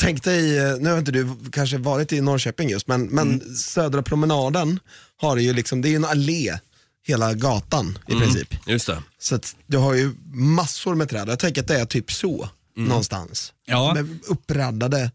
[0.00, 3.54] Tänk dig, eh, nu har inte du kanske varit i Norrköping just, men, men Mm.
[3.56, 4.80] Södra promenaden
[5.20, 6.58] har det ju liksom, det är ju en allé
[7.06, 8.54] hela gatan i princip.
[8.66, 9.02] Just det.
[9.18, 11.28] Så att du har ju massor med träd.
[11.28, 12.48] Jag tänker att det är typ så
[12.86, 13.52] någonstans.
[13.66, 13.94] Ja.
[13.94, 15.10] Med uppradade,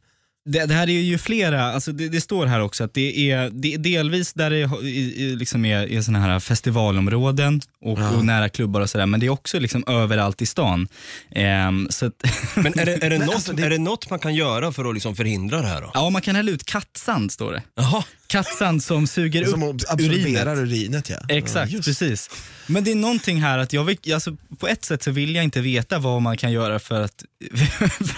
[0.45, 3.49] Det, det här är ju flera, alltså det, det står här också att det är,
[3.49, 8.49] det är delvis där det i, liksom är, är såna här festivalområden och, och nära
[8.49, 10.87] klubbar och sådär, men det är också liksom överallt i stan.
[11.31, 12.13] Ehm, så att,
[12.55, 14.71] Men är det, är, det Men något, alltså, det- är det något man kan göra
[14.71, 15.91] för att liksom förhindra det här då?
[15.93, 17.61] ja, man kan hälla ut kattsand står det.
[17.75, 18.03] Jaha.
[18.27, 20.57] Kattsand som suger som upp absorberar urinet.
[20.57, 21.09] urinet.
[21.09, 21.17] ja.
[21.35, 22.29] Exakt, precis.
[22.67, 25.43] Men det är någonting här att jag vill, alltså, på ett sätt så vill jag
[25.43, 27.23] inte veta vad man kan göra för att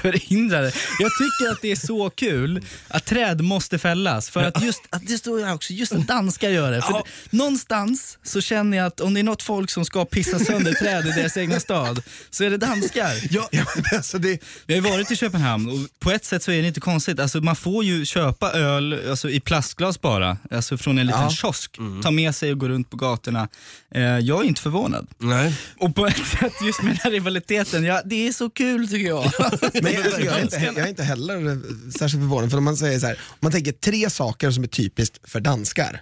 [0.02, 0.72] förhindra det.
[1.00, 4.30] Jag tycker att det är så kul att träd måste fällas.
[4.30, 6.82] För att just, att det står här också, just att danskar gör det.
[6.82, 7.04] För Ja.
[7.30, 11.08] någonstans så känner jag att om det är något folk som ska pissa sönder träd
[11.08, 13.12] i deras egna stad, så är det danskar.
[13.30, 13.66] Ja, ja,
[13.96, 16.68] alltså det, Vi har ju varit i Köpenhamn och på ett sätt så är det
[16.68, 17.20] inte konstigt.
[17.20, 21.30] Alltså man får ju köpa öl alltså i plastglas bara, alltså från en liten Ja.
[21.30, 21.78] kiosk.
[22.04, 23.48] Ta med sig och gå runt på gatorna.
[23.96, 25.08] Eh, jag är inte förvånad.
[25.18, 25.56] Nej.
[25.80, 29.08] Och på ett sätt just med den här rivaliteten, ja, det är så kul tycker
[29.08, 29.32] jag.
[29.74, 31.58] Men alltså, jag, är inte, jag är inte heller eh,
[32.00, 34.68] särskilt förvånad, för om man säger så här, om man tänker tre saker som är
[34.68, 36.02] typiskt för danskar.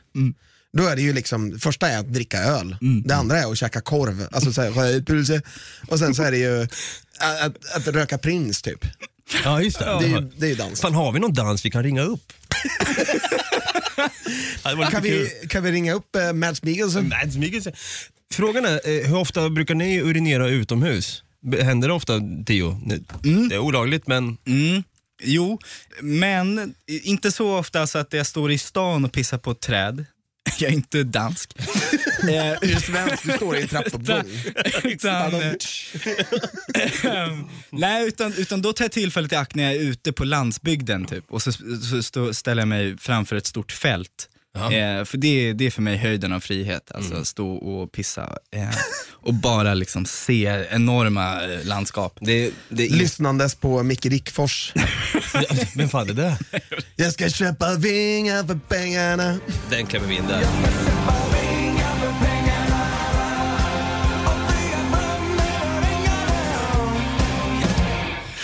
[0.78, 3.82] Då är det ju liksom, första är att dricka öl, det andra är att käka
[3.82, 5.42] korv, alltså så här, rödpulse.
[5.88, 6.62] och sen så är det ju
[7.20, 8.86] att, att, att röka prins typ.
[9.44, 9.86] Ja, just det.
[9.86, 10.82] Det är ju, det är ju dans.
[10.82, 12.34] Fan, har vi någon dans vi kan ringa upp?
[14.92, 17.10] Kan vi, kan vi ringa upp uh, Mads Mikkelsen?
[17.10, 17.74] Mads Mikkelsen.
[18.34, 21.24] Frågan är, eh, hur ofta brukar ni urinera utomhus?
[21.62, 22.14] Händer det ofta,
[22.46, 22.82] Tio?
[22.86, 23.04] Ni-
[23.50, 24.38] Det är olagligt, men...
[24.46, 24.84] Mm.
[25.24, 25.60] Jo,
[26.02, 30.06] men inte så ofta så att jag står i stan och pissar på ett träd.
[30.62, 31.54] Jag är inte dansk.
[32.24, 32.30] Eh,
[32.62, 34.24] Du är svensk, du står i en trappuppgång.
[34.84, 35.52] utan, eh,
[37.04, 40.24] Ehm, nej, utan, utan då tar jag tillfället i akt när jag är ute på
[40.26, 41.52] landsbygden typ, och så,
[41.92, 44.30] så stå, ställer jag mig framför ett stort fält.
[44.58, 48.70] Eh, för det, det är för mig höjden av frihet, alltså stå och pissa eh,
[49.12, 52.18] och bara liksom se enorma eh, landskap.
[52.22, 54.74] Det, det är Lyssnandes på Micke Rickfors.
[55.76, 56.38] Vem fan är det?
[56.96, 59.40] Jag ska köpa vingar för pengarna.
[59.70, 60.44] Den klämmer vi in där.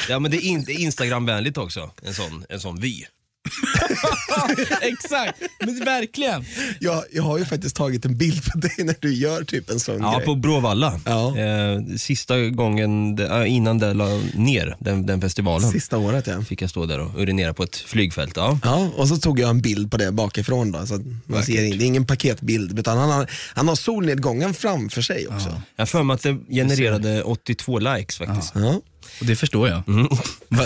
[0.09, 3.05] Ja men det är, in, Instagramvänligt också, en sån, en sån vy.
[4.81, 6.45] Exakt, men verkligen.
[6.79, 9.79] Jag, jag har ju faktiskt tagit en bild på dig när du gör typ en
[9.79, 10.25] sån Ja, grej.
[10.25, 10.99] på Bråvalla.
[11.05, 11.37] Ja.
[11.37, 16.41] Eh, sista gången, äh, innan det la ner, den, den festivalen, Sista året ja.
[16.41, 18.33] fick jag stå där och urinera på ett flygfält.
[18.35, 18.59] Ja.
[18.63, 21.53] Ja, och så tog jag en bild på det bakifrån då, så att man ser.
[21.53, 25.61] Det är ingen paketbild, utan han har, han har solnedgången framför sig också.
[25.75, 28.51] Jag har för mig att det genererade 82 likes faktiskt.
[28.55, 28.81] Ja.
[29.19, 29.87] Och det förstår jag.
[29.87, 30.07] Mm.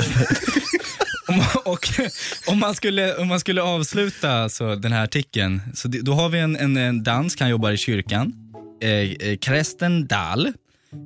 [1.34, 1.90] Om, man- och,
[2.48, 6.30] om, man skulle, om man skulle avsluta så, den här artikeln, så det, då har
[6.30, 8.34] vi en, en, en dansk, han jobbar i kyrkan,
[8.82, 10.46] eh, eh, Kresten Dahl.
[10.46, 10.52] Eh,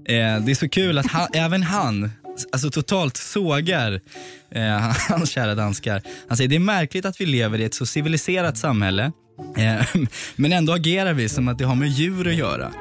[0.07, 2.11] det är så kul att han, även han
[2.51, 3.99] alltså, totalt sågar
[4.51, 4.77] eh,
[5.09, 6.01] hans kära danskar.
[6.27, 9.11] Han säger det är märkligt att vi lever i ett så civiliserat samhälle,
[9.57, 9.85] eh,
[10.35, 12.71] men ändå agerar vi som att det har med djur att göra.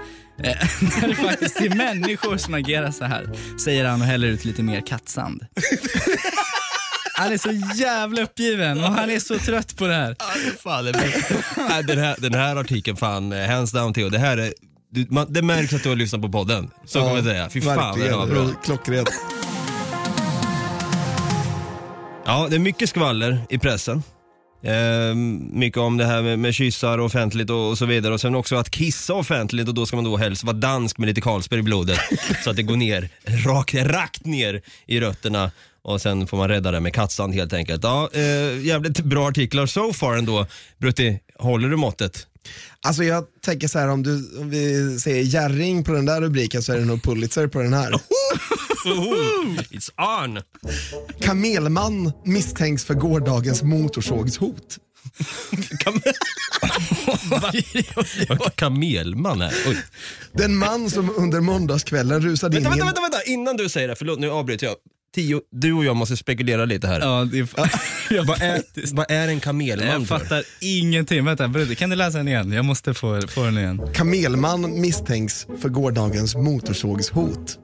[0.42, 0.56] Eh,
[1.00, 3.28] när det faktiskt är människor som agerar så här,
[3.64, 5.46] säger han och häller ut lite mer kattsand.
[7.18, 10.16] Han är så jävla uppgiven och han är så trött på det här.
[10.62, 10.92] Fan, det
[11.68, 14.08] Nej, den, här, den här artikeln, fan, eh, hands down Theo.
[14.08, 14.52] Det här är,
[14.90, 16.70] du, man, det märks att du har lyssnat på podden.
[16.84, 17.50] Så kan man säga.
[17.50, 18.48] Fy fan vad den var bra.
[18.64, 19.08] Klockrent.
[22.26, 24.02] Ja, det är mycket skvaller i pressen.
[24.62, 25.14] Eh,
[25.52, 28.14] mycket om det här med, med kyssar offentligt och, och så vidare.
[28.14, 31.06] Och sen också att kissa offentligt och då ska man då helst vara dansk med
[31.06, 31.98] lite Carlsberg i blodet.
[32.44, 35.50] så att det går ner, rakt, rakt ner i rötterna.
[35.86, 37.84] Och sen får man rädda det med kattsand helt enkelt.
[37.84, 40.46] Ja, eh, jävligt bra artiklar so far ändå.
[40.78, 42.26] Brutti, håller du måttet?
[42.80, 46.62] Alltså jag tänker så här om, du, om vi säger Jerring på den där rubriken
[46.62, 47.92] så är det nog Pulitzer på den här.
[49.70, 49.90] It's
[50.24, 50.42] on!
[51.20, 54.78] Kamelman misstänks för gårdagens motorsågshot.
[55.78, 56.00] Kam
[58.54, 59.54] Kamelman här.
[59.66, 59.76] Oj.
[60.32, 63.88] Den man som under måndagskvällen rusade in Vänta, i vänta, vänta, vänta, innan du säger
[63.88, 64.76] det, förlåt nu avbryter jag.
[65.16, 67.00] Tio, du och jag måste spekulera lite här.
[67.00, 67.48] Ja, det är,
[68.10, 68.62] jag, Vad, är,
[68.94, 70.18] vad är en kamelman jag för?
[70.18, 71.24] fattar ingenting.
[71.24, 72.52] Vänta, kan du läsa den igen?
[72.52, 73.80] Jag måste få, få den igen.
[73.94, 77.58] Kamelman misstänks för gårdagens motorsågshot.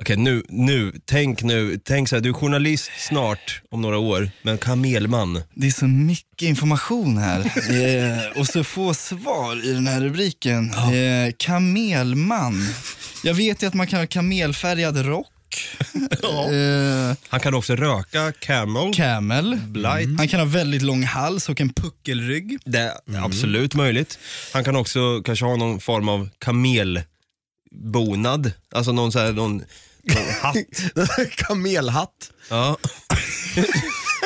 [0.00, 4.30] Okej, nu, nu, tänk nu, tänk så här, du är journalist snart om några år,
[4.42, 5.42] men kamelman.
[5.54, 7.40] Det är så mycket information här
[8.30, 10.70] eh, och så få svar i den här rubriken.
[10.70, 12.68] Eh, kamelman.
[13.24, 15.26] Jag vet ju att man kan ha kamelfärgad rock.
[16.52, 18.94] Eh, Han kan också röka camel.
[18.94, 19.56] camel.
[19.66, 20.18] Blight.
[20.18, 22.58] Han kan ha väldigt lång hals och en puckelrygg.
[22.64, 22.92] Det är
[23.24, 24.18] absolut möjligt.
[24.52, 29.56] Han kan också kanske ha någon form av kamelbonad, alltså någon, så här, någon,
[30.02, 30.56] någon hatt.
[31.36, 32.30] Kamelhatt.
[32.50, 32.76] Ja.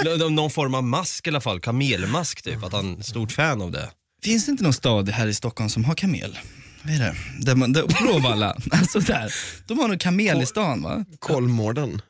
[0.04, 3.62] Nå- någon form av mask i alla fall, kamelmask typ, att han är stort fan
[3.62, 3.90] av det.
[4.24, 6.38] Finns det inte någon stad här i Stockholm som har kamel?
[6.82, 7.14] Vad är det?
[7.40, 8.56] Där man, där, Bråvalla.
[8.70, 9.32] alltså där.
[9.66, 11.04] De har nog kamel i stan va?
[11.18, 12.02] Kolmården.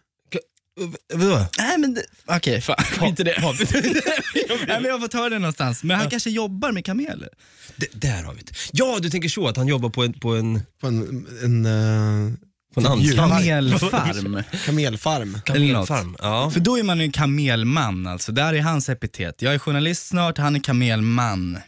[1.15, 1.47] Vadå?
[1.59, 3.35] Nej men det- okej, fan skit i det.
[4.69, 5.83] Nej, men jag får ta det någonstans.
[5.85, 7.29] Men han kanske jobbar med kameler.
[7.77, 8.53] D- där har vi det.
[8.73, 12.33] Ja, du tänker så att han jobbar på en, på en, På en, en eh,
[12.75, 13.17] på en anstalt.
[13.17, 14.43] Kamelfarm.
[14.65, 15.39] kamelfarm.
[15.47, 15.89] Eller något.
[15.89, 16.17] Kamelfarm.
[16.19, 16.51] Ja.
[16.51, 18.33] För då är man ju en kamelman alltså.
[18.33, 19.43] Där är hans epitet.
[19.43, 21.59] Jag är journalist snart, han är kamelman.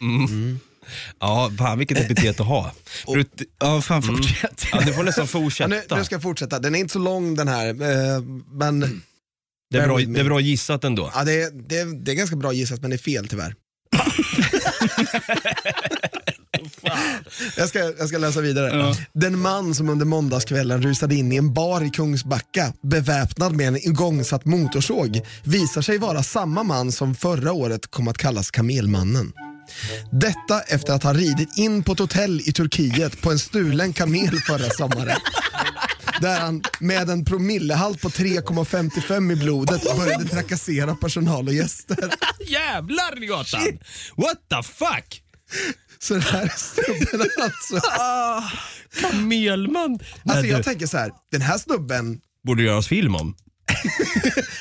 [1.21, 2.73] Ja, fan vilket epitet att ha.
[3.07, 4.67] Brut- Ja, fan fortsätt.
[4.73, 5.69] ja, du får nästan Ja, fortsätta.
[5.69, 6.59] nu, nu ska jag fortsätta.
[6.59, 8.81] Den är inte så lång den här, eh, men
[9.71, 11.11] det, är bra, det är bra gissat ändå.
[11.15, 13.55] ja, det, är- det, det är ganska bra gissat men det är fel tyvärr.
[17.57, 18.79] jag, ska, jag ska läsa vidare.
[18.79, 18.97] Ja.
[19.13, 23.77] Den man som under måndagskvällen rusade in i en bar i Kungsbacka beväpnad med en
[23.77, 29.33] igångsatt motorsåg visar sig vara samma man som förra året kom att kallas Kamelmannen.
[30.11, 34.41] Detta efter att ha ridit in på ett hotell i Turkiet på en stulen kamel
[34.41, 35.19] förra sommaren.
[36.21, 42.15] Där han med en promillehalt på 3,55 i blodet började trakassera personal och gäster.
[42.47, 43.79] Jävlar i gatan!
[44.17, 45.23] What the fuck?
[45.99, 47.81] Så det här är snubben alltså.
[49.01, 49.99] Kamelman.
[50.25, 53.37] Alltså jag tänker så här, den här snubben, borde göras film om.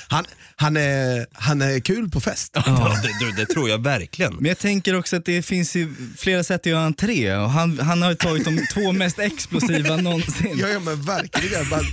[0.07, 2.51] Han, han, är, han är kul på fest.
[2.53, 4.36] Ja, det, det, det tror jag verkligen.
[4.36, 7.79] Men jag tänker också att det finns ju flera sätt att göra entré och han,
[7.79, 10.57] han har ju tagit de två mest explosiva någonsin.
[10.57, 11.69] Ja, ja men verkligen.
[11.69, 11.84] Bara,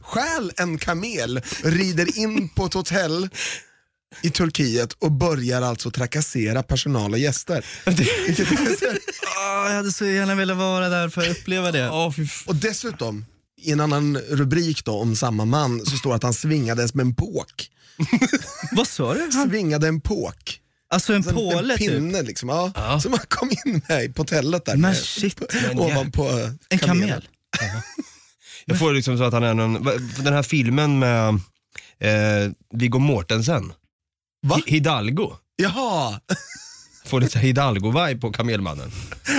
[0.00, 3.28] stjäl en kamel, rider in på ett hotell
[4.22, 7.64] i Turkiet och börjar alltså trakassera personal och gäster.
[9.36, 11.90] Ah, jag hade så gärna velat vara där för att uppleva det.
[12.46, 13.24] Och dessutom,
[13.62, 17.14] i en annan rubrik då om samma man så står att han svingades med en
[17.14, 17.68] påk.
[18.72, 19.30] Vad sa du?
[19.32, 20.60] Han, Svingade en påk.
[20.90, 21.88] alltså en Så en, påle en typ?
[21.90, 23.00] pinne liksom, ja, Ja.
[23.00, 24.72] som han kom in med på hotellet där.
[24.72, 25.40] Men med- shit.
[25.68, 26.28] Men ovanpå
[26.68, 27.08] En kamelen.
[27.08, 27.82] kamel?
[28.66, 29.84] Jag får liksom så att han är någon,
[30.18, 31.28] den här filmen med
[31.98, 33.72] eh, Viggo Mortensen.
[34.42, 34.56] Va?
[34.56, 35.32] Hi- Hidalgo.
[35.56, 36.20] Jaha!
[37.06, 38.90] Får lite Hidalgo-vibe på Kamelmannen.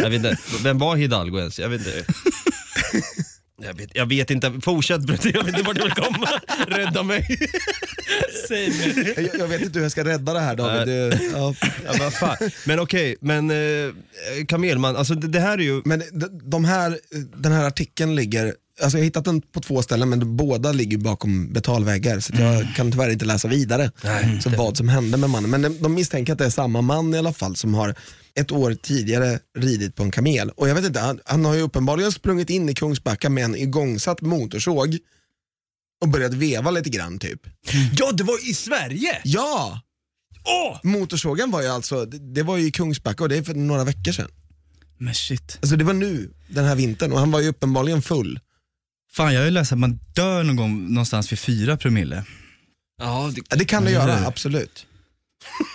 [0.01, 1.59] Jag vet inte, vem var Hidalgo ens?
[1.59, 2.05] Jag vet inte.
[3.65, 6.27] Jag vet, jag vet inte, fortsätt Brutte, jag vet inte vart du vill komma.
[6.67, 7.27] Rädda mig.
[8.47, 9.13] Säg mig.
[9.17, 10.87] Jag, jag vet inte hur jag ska rädda det här David.
[10.87, 11.55] Det, ja.
[11.85, 12.37] Ja, vad fan.
[12.65, 15.81] Men okej, men eh, Kamelman, alltså det, det här är ju...
[15.85, 16.99] Men de, de här,
[17.35, 18.45] den här artikeln ligger,
[18.81, 22.67] alltså jag har hittat den på två ställen men båda ligger bakom betalväggar så jag
[22.75, 23.91] kan tyvärr inte läsa vidare.
[24.03, 25.49] Nej, så vad som hände med mannen.
[25.49, 27.95] Men de, de misstänker att det är samma man i alla fall som har
[28.39, 30.49] ett år tidigare ridit på en kamel.
[30.49, 33.55] Och jag vet inte, han, han har ju uppenbarligen sprungit in i Kungsbacka med en
[33.55, 34.97] igångsatt motorsåg
[36.01, 37.41] och börjat veva lite grann typ.
[37.97, 39.21] Ja, det var i Sverige!
[39.23, 39.81] Ja!
[40.45, 40.79] Åh!
[40.83, 43.83] Motorsågen var ju alltså, det, det var ju i Kungsbacka och det är för några
[43.83, 44.31] veckor sedan.
[44.97, 45.57] Men shit.
[45.61, 48.39] Alltså det var nu, den här vintern och han var ju uppenbarligen full.
[49.11, 52.25] Fan jag har ju läst att man dör någon gång någonstans vid fyra promille.
[53.01, 54.85] Ja, det, Ja, det kan det göra, absolut.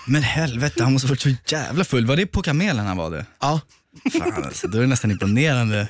[0.07, 2.07] Men helvete, han måste ha varit så jävla full.
[2.07, 3.27] Var det på kamelen han var det?
[3.41, 3.61] Ja.
[4.19, 5.89] Fan alltså, då är det nästan imponerande.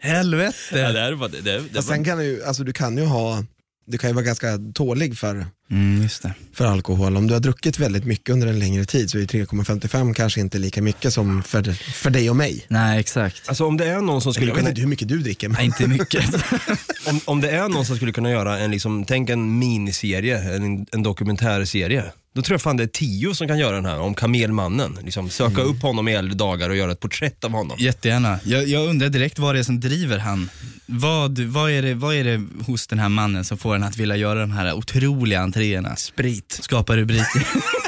[0.00, 0.78] Helvete.
[0.78, 3.04] ja, det, var, det, det, det Fast sen var, kan du, alltså du kan ju
[3.04, 3.44] ha,
[3.86, 6.34] du kan ju vara ganska tålig för, Mm, just det.
[6.52, 7.16] för alkohol.
[7.16, 10.58] Om du har druckit väldigt mycket under en längre tid så är 3,55 kanske inte
[10.58, 12.64] lika mycket som för, för dig och mig.
[12.68, 13.48] Nej exakt.
[13.48, 15.48] alltså om det är någon som skulle Jag vet kunna, inte hur mycket du dricker.
[15.48, 15.56] Men...
[15.56, 16.24] Nej, inte mycket.
[17.06, 20.86] om, om det är någon som skulle kunna göra en, liksom, tänk en miniserie, en,
[20.92, 22.04] en dokumentärserie.
[22.36, 24.98] Då tror jag fan det är tio som kan göra den här om Kamelmannen.
[25.04, 27.76] Liksom, söka upp honom i äldre dagar och göra ett porträtt av honom.
[27.80, 28.38] Jättegärna.
[28.44, 30.50] Jag, jag undrar direkt vad det är som driver han.
[30.86, 33.96] Vad, vad, är det, vad är det hos den här mannen som får en att
[33.96, 35.96] vilja göra de här otroliga entréerna?
[35.96, 36.58] Sprit.
[36.62, 37.46] Skapa rubriker.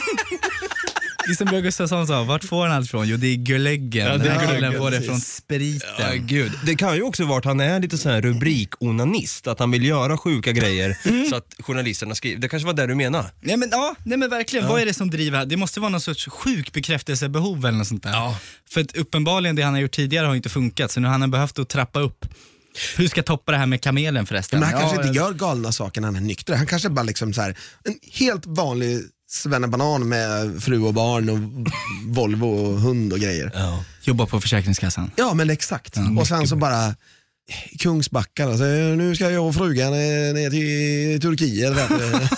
[1.28, 3.08] Det är som Björn Gustafsson sa, vart får han allt ifrån?
[3.08, 4.06] Jo det är glöggen.
[4.06, 5.88] Ja, det är glöggen, får det från spriten.
[5.98, 6.52] Ja, gud.
[6.66, 9.84] Det kan ju också vara att han är lite sån här rubrikonanist, att han vill
[9.84, 10.96] göra sjuka grejer
[11.30, 12.40] så att journalisterna skriver.
[12.40, 13.30] Det kanske var det du menar?
[13.40, 16.00] Nej men, ja, nej, men verkligen, vad är det som driver Det måste vara någon
[16.00, 18.12] sorts sjuk bekräftelsebehov eller något sånt där.
[18.12, 18.38] Ja.
[18.70, 21.30] För att uppenbarligen det han har gjort tidigare har inte funkat, så nu har han
[21.30, 22.26] behövt att trappa upp.
[22.96, 24.60] Hur ska jag toppa det här med kamelen förresten?
[24.60, 26.54] Men han kanske Ja, inte gör galna saker när han är nykter.
[26.54, 31.38] Han kanske bara liksom så här, en helt vanlig svennebanan med fru och barn och
[32.14, 33.50] Volvo och hund och grejer.
[33.54, 33.84] Ja.
[34.02, 35.10] Jobbar på Försäkringskassan.
[35.16, 35.96] Ja men exakt.
[35.96, 36.94] Ja, och sen så bara
[37.78, 39.98] Kungsbacka, alltså, nu ska jag och frugan eh,
[40.34, 41.74] ner till Turkiet.
[41.88, 42.28] du.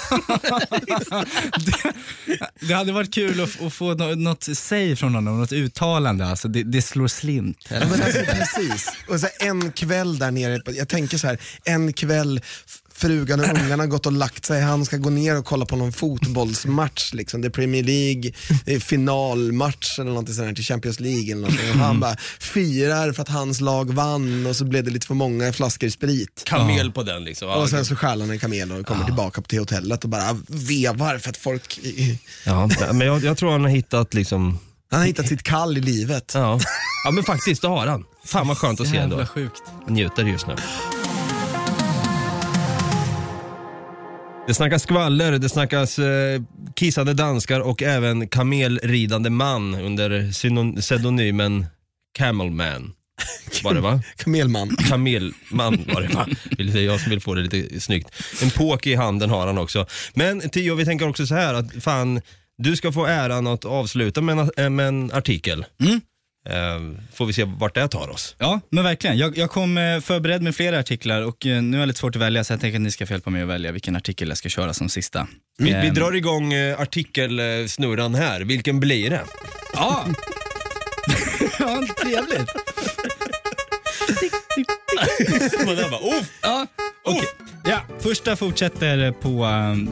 [2.68, 6.26] Det hade varit kul att, att få nå- något säg från honom, något uttalande.
[6.26, 7.58] Alltså, det, det slår slint.
[7.70, 8.88] Ja, alltså, precis.
[9.08, 12.40] Och så en kväll där nere, jag tänker så här, en kväll
[13.00, 15.76] frugan och ungarna har gått och lagt sig, han ska gå ner och kolla på
[15.76, 17.40] någon fotbollsmatch, liksom.
[17.40, 18.32] det är Premier League,
[18.64, 21.70] det är finalmatch eller någonting sånt här till Champions League eller någonting.
[21.70, 25.14] Och han bara firar för att hans lag vann och så blev det lite för
[25.14, 26.42] många flaskor sprit.
[26.46, 27.48] Kamel på den liksom.
[27.48, 30.36] Ja, Och sen så stjäl han en kamel och kommer tillbaka till hotellet och bara
[30.46, 31.80] vevar för att folk,
[32.46, 34.58] ja, men jag, jag tror han har hittat liksom,
[34.90, 36.32] han har hittat sitt kall i livet.
[36.34, 36.60] ja.
[37.04, 38.04] ja men faktiskt det har han.
[38.24, 39.16] Fan vad skönt att se ändå.
[39.16, 39.62] Jävla sjukt.
[39.86, 40.54] Jag njuter just nu.
[44.50, 46.42] Det snackas skvaller, det snackas eh,
[46.76, 51.66] kissade danskar och även kamelridande man under synon- pseudonymen
[52.18, 52.92] Camelman.
[53.64, 54.02] Var det va?
[54.16, 54.76] Kamelman.
[54.76, 56.26] Kamelman var det va?
[56.58, 58.10] Det är jag som vill få det lite snyggt.
[58.42, 59.86] En påk i handen har han också.
[60.14, 62.20] Men Tio, vi tänker också så här att fan,
[62.58, 65.64] du ska få äran att avsluta med en, eh, med en artikel.
[65.80, 66.00] Mm.
[66.48, 66.54] Eh,
[67.12, 68.36] får vi se vart det tar oss.
[68.38, 69.18] Ja, men verkligen.
[69.18, 72.16] Jag, jag kom eh, förberedd med flera artiklar och eh, nu är det lite svårt
[72.16, 74.28] att välja så jag tänker att ni ska få hjälpa mig att välja vilken artikel
[74.28, 75.26] jag ska köra som sista.
[75.58, 78.40] Vi, vi Eh, drar igång eh, artikelsnurran här.
[78.40, 79.22] Vilken blir det?
[79.72, 80.06] Ja!
[81.58, 82.48] ja, trevligt.
[85.66, 86.24] Man där bara, oh!
[86.42, 86.66] Ja,
[87.04, 87.28] okej.
[87.64, 89.44] Ja, första fortsätter på,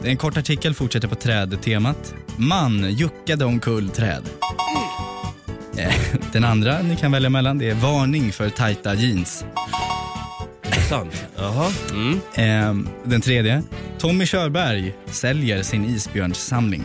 [0.03, 2.13] en kort artikel fortsätter på trädtemat.
[2.37, 4.23] Man juckade omkull träd.
[5.79, 5.93] Eh,
[6.31, 9.45] Den andra ni kan välja mellan det är varning för tajta jeans.
[10.89, 11.13] Sant.
[11.37, 11.71] Jaha.
[11.91, 12.19] Mm.
[12.33, 13.63] Eh, Den tredje,
[13.97, 16.83] Tommy Körberg säljer sin isbjörnssamling.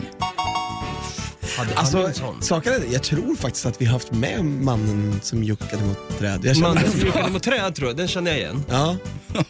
[1.57, 2.41] Hade han Alltså, en sån?
[2.41, 6.39] saken är, jag tror faktiskt att vi har haft med mannen som juckade mot träd.
[6.43, 8.63] Jag känner, Mannen som juckade mot träd tror jag, den känner jag igen.
[8.69, 8.95] ja.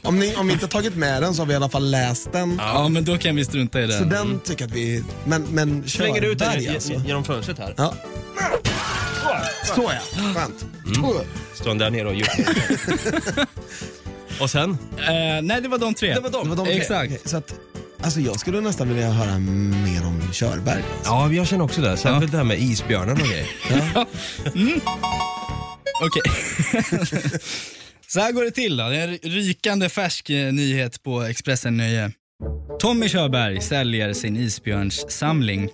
[0.01, 1.91] om, ni, om vi inte har tagit med den så har vi i alla fall
[1.91, 2.55] läst den.
[2.63, 4.09] Ja, men då kan vi strunta i Så den.
[4.09, 6.93] den tycker jag att vi, men, men Slänger ut den Körberg ge- alltså.
[7.05, 7.73] genom fönstret här.
[7.77, 7.93] Ja.
[9.75, 10.65] Så ja, skönt.
[11.53, 12.45] Står han där nere och juckar.
[14.41, 14.77] och sen?
[14.97, 16.13] Eh, nej, det var de tre.
[16.13, 16.43] Det var de.
[16.43, 16.81] Det var de tre.
[16.81, 17.29] Exakt.
[17.29, 17.53] Så att,
[18.01, 20.83] alltså jag skulle nästan vilja höra mer om Körberg.
[20.97, 21.11] Alltså.
[21.11, 21.97] Ja, jag känner också det.
[21.97, 23.47] Särskilt det här med isbjörnen och grejer.
[26.01, 26.31] Okej.
[28.07, 28.89] Så här går det till då.
[28.89, 32.11] Det är en rykande färsk eh, nyhet på Expressen Nöje.
[32.85, 35.69] Tommy Körberg säljer sin isbjörnssamling.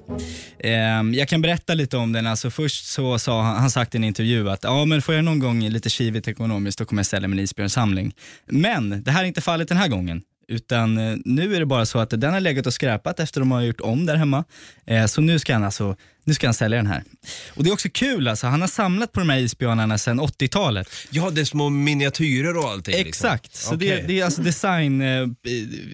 [0.59, 0.71] Eh,
[1.13, 2.27] jag kan berätta lite om den.
[2.27, 5.23] Alltså först så sa han, han sagt i en intervju att ja, men får jag
[5.23, 8.13] någon gång lite kivigt ekonomiskt då kommer jag sälja min isbjörnssamling.
[8.45, 10.21] Men det här är inte fallet den här gången.
[10.51, 13.51] Utan eh, nu är det bara så att den har legat och skräpat efter de
[13.51, 14.43] har gjort om där hemma.
[14.85, 17.03] Eh, så nu ska han alltså nu ska han sälja den här.
[17.49, 18.47] Och Det är också kul, alltså.
[18.47, 20.87] han har samlat på de här isbjörnarna sedan 80-talet.
[21.09, 22.95] Ja, det är små miniatyrer och allting.
[22.95, 23.69] Exakt, liksom.
[23.69, 24.05] så det, Okej.
[24.07, 25.27] det är alltså design, eh,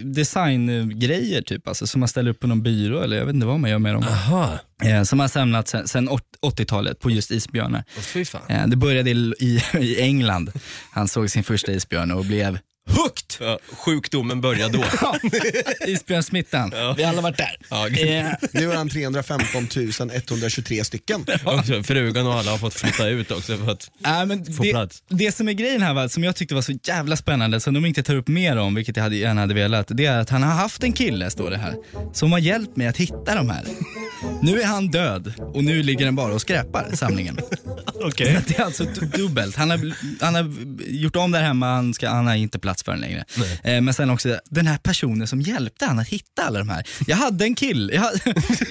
[0.03, 3.60] designgrejer typ, alltså, som man ställer upp på någon byrå eller jag vet inte vad
[3.60, 4.03] man gör med dem.
[4.03, 6.10] Aha, Eh, som har samlat sedan, sedan
[6.41, 7.84] 80-talet på just isbjörnar.
[8.26, 8.41] Fan.
[8.49, 10.51] Eh, det började i, i, i England.
[10.91, 13.23] Han såg sin första isbjörn och blev hooked.
[13.39, 14.83] Ja, sjukdomen började då.
[15.88, 16.73] Isbjörnsmittan.
[16.97, 17.57] Vi har alla varit där.
[17.69, 19.67] Ja, Eh, Nu har han 315
[20.13, 21.25] 123 stycken.
[21.43, 23.91] också, frugan och alla har fått flytta ut också för att
[24.27, 25.03] men få det, plats.
[25.09, 27.85] det som är grejen här, va, som jag tyckte var så jävla spännande, som de
[27.85, 30.43] inte tar upp mer om, vilket jag hade, gärna hade velat, det är att han
[30.43, 31.75] har haft en kille, står det här,
[32.13, 33.63] som har hjälpt mig att hitta de här.
[34.41, 37.39] Nu är han död och nu ligger den bara och skräpar, samlingen.
[38.01, 38.39] Okej.
[38.47, 39.55] Det är alltså du- dubbelt.
[39.55, 39.93] Han har,
[40.25, 40.53] han har
[40.88, 43.25] gjort om där hemma, han, ska, han har inte plats för den längre.
[43.63, 46.88] Eh, men sen också den här personen som hjälpte han att hitta alla de här.
[47.07, 48.11] Jag hade en kille, jag,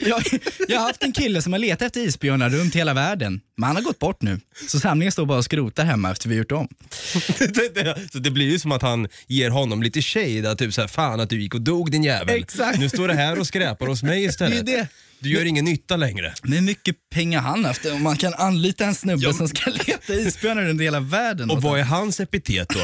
[0.07, 0.23] jag,
[0.69, 3.41] jag har haft en kille som har letat efter isbjörnar runt hela världen.
[3.57, 4.41] Men han har gått bort nu.
[4.69, 6.69] Så samlingen står bara och skrotar hemma efter vi gjort om.
[8.13, 11.21] Så det blir ju som att han ger honom lite shade, att typ såhär, fan
[11.21, 12.37] att du gick och dog din jävel.
[12.43, 12.79] Exakt.
[12.79, 14.67] Nu står det här och skräpar hos mig istället.
[14.67, 14.89] Det är det.
[15.19, 16.35] Du gör ingen nytta längre.
[16.43, 19.33] Men mycket pengar han haft om man kan anlita en snubbe Ja.
[19.33, 21.51] som ska leta isbjörnar runt hela världen.
[21.51, 22.81] Och vad är hans epitet då?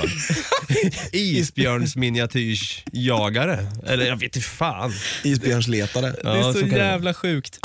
[1.12, 3.66] Isbjörns miniatyrsjagare?
[3.86, 4.92] Eller jag vet inte fan.
[5.22, 6.10] Isbjörnsletare.
[6.22, 7.58] det är Ja, så, så det jävla sjukt.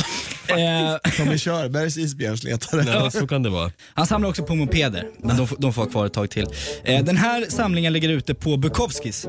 [0.47, 2.84] Eh, Tommy Körbergs isbjörnsletare.
[3.04, 3.72] Ja, så kan det vara.
[3.93, 6.45] Han samlar också på mopeder, men de, får- de får vara kvar ett tag till.
[6.84, 9.28] Eh, den här samlingen ligger ute på Bukowskis.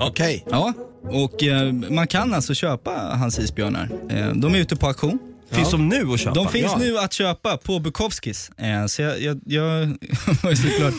[0.00, 0.44] Okej.
[0.50, 3.90] Ja, och eh, man kan alltså köpa hans isbjörnar.
[4.10, 5.18] Eh, de är ute på auktion.
[5.50, 6.34] Finns de nu att köpa?
[6.34, 6.78] De finns Ja.
[6.78, 8.50] nu att köpa på Bukowskis.
[8.56, 9.86] Eh, så jag, jag, jag
[10.42, 10.94] var ju såklart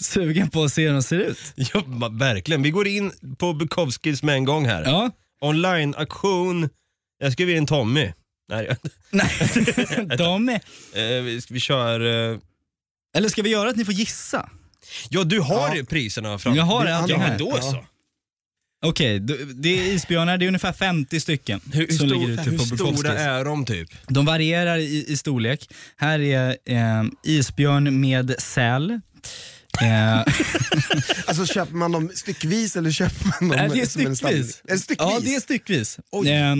[0.00, 1.38] sugen på att se hur de ser ut.
[1.54, 2.62] Ja, ma- verkligen.
[2.62, 4.82] Vi går in på Bukowskis med en gång här.
[4.84, 6.68] Ja, Online-auktion.
[7.18, 8.12] Jag skriver in Tommy.
[8.48, 8.76] Nej,
[9.10, 9.30] nej,
[10.18, 10.54] de är...
[10.54, 12.30] eh, vi, vi kör...
[12.32, 12.38] Eh,
[13.16, 14.50] Eller ska vi göra att ni får gissa?
[15.08, 15.84] ja, du har Ja.
[15.88, 16.54] priserna fram.
[16.54, 17.62] Jag har det- Ja, men då Ja.
[17.62, 17.84] så.
[18.84, 19.20] Okej,
[19.54, 22.64] det är isbjörnar, det är ungefär 50 stycken Hur, som stor, ligger ute hur på
[22.64, 23.88] stora är de typ?
[24.08, 25.70] De varierar i, i storlek.
[25.96, 28.90] Här är eh, isbjörn med säl.
[29.82, 30.18] Eh,
[31.26, 34.44] Alltså köper man dem styckvis eller köper man dem Nej, det är som en samling?
[34.44, 34.82] styckvis.
[34.82, 34.96] Styckvis?
[35.10, 35.98] ja, det är styckvis.
[36.10, 36.28] Oj.
[36.28, 36.54] Eh,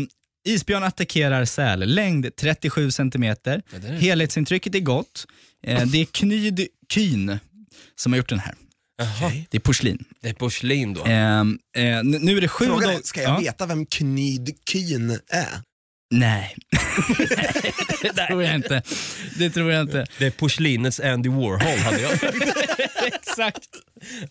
[0.48, 1.94] isbjörn attackerar säl.
[1.94, 3.62] Längd 37 centimeter.
[3.70, 5.26] det är- Helhetsintrycket är gott.
[5.66, 7.38] Eh, det är Knyd Kyn
[7.96, 8.54] som har gjort den här.
[8.98, 10.04] Jaha, Det är porslin.
[10.22, 11.04] det är porslin då.
[11.04, 11.44] Eh, eh,
[11.98, 13.38] n- nu är det sju Frågan är, dag- ska jag Ja.
[13.38, 15.60] veta vem Knyd Kyn är?
[16.10, 16.54] Nej.
[18.02, 18.82] det tror jag inte.
[19.38, 20.06] Det tror jag inte.
[20.18, 22.12] Det är porslinets Andy Warhol hade jag.
[23.38, 23.68] Exakt.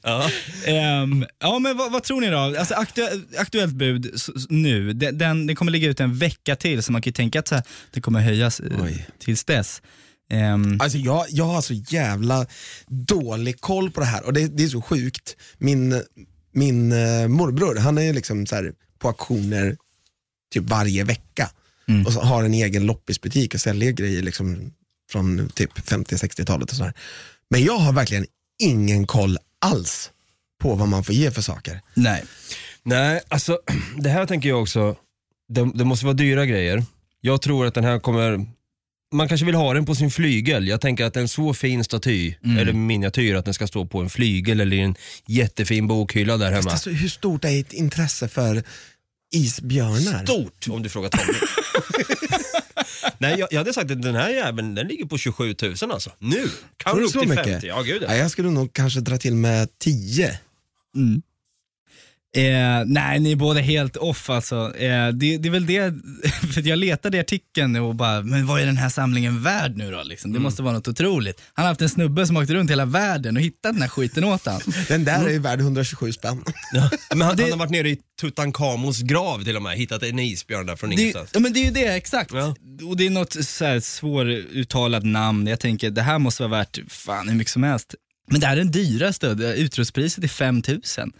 [0.01, 0.29] ja.
[0.65, 2.37] Ehm, ja, men vad, vad tror ni då?
[2.37, 4.15] Alltså, aktu- aktuellt bud
[4.49, 7.39] nu, den, den, den kommer ligga ut en vecka till så man kan ju tänka
[7.39, 9.07] att så här, det kommer höjas eh, Oj.
[9.19, 9.81] tills dess.
[10.29, 12.45] Ehm, Alltså jag, jag har så jävla
[12.87, 15.35] dålig koll på det här och det, det är så sjukt.
[15.57, 16.01] Min,
[16.53, 19.77] min eh, morbror, han är liksom så här på auktioner
[20.53, 21.49] typ varje vecka
[21.87, 22.05] Mm.
[22.05, 24.73] och så har en egen loppisbutik och säljer grejer liksom
[25.11, 26.93] från typ 50-60-talet och sådär.
[27.49, 28.25] Men jag har verkligen
[28.63, 30.11] ingen koll alls
[30.61, 31.81] på vad man får ge för saker.
[31.93, 32.23] nej.
[32.87, 33.59] Nej, alltså
[33.97, 34.95] det här tänker jag också,
[35.49, 36.83] det, det måste vara dyra grejer.
[37.21, 38.45] Jag tror att den här kommer,
[39.13, 40.67] man kanske vill ha den på sin flygel.
[40.67, 42.57] Jag tänker att en så fin staty, Mm.
[42.57, 44.95] eller miniatyr, att den ska stå på en flygel eller i en
[45.25, 46.71] jättefin bokhylla där hemma.
[46.71, 48.63] alltså, hur stort är ett intresse för
[49.35, 50.23] isbjörnar?
[50.25, 51.33] Stort om du frågar Tommy.
[53.19, 56.11] Nej, jag, jag hade sagt att den här jäveln den ligger på 27 000 alltså.
[56.19, 56.49] Nu!
[56.77, 57.45] Kan Tror du upp så till mycket?
[57.45, 57.67] 50.
[57.67, 58.07] Ja, gud ja.
[58.07, 60.39] Nej, jag skulle nog kanske dra till med 10.
[60.95, 61.21] Mm.
[62.35, 64.55] Eh, nej, ni är båda helt off alltså.
[64.77, 65.93] Eh, det, det är väl det,
[66.53, 69.91] för jag letade i artikeln och bara, men vad är den här samlingen värd nu
[69.91, 70.03] då?
[70.03, 70.33] Liksom?
[70.33, 71.41] Det måste vara något otroligt.
[71.53, 74.23] Han har haft en snubbe som åkt runt hela världen och hittat den här skiten
[74.23, 74.61] åt han.
[74.87, 76.43] Den där är ju värd 127 spänn.
[76.73, 76.89] Ja.
[77.09, 80.19] Men han, Det- han har varit nere i Tutankhamons grav till och med, hittat en
[80.19, 81.29] isbjörn där från Det, ingenstans.
[81.33, 82.31] ja, men det är ju det, exakt.
[82.33, 82.55] Ja.
[82.89, 85.47] Och det är något så här svåruttalat namn.
[85.47, 87.95] Jag tänker, det här måste vara värt fan hur mycket som helst.
[88.31, 89.27] Men det här är den dyraste,
[89.57, 91.11] utrustpriset är 5000.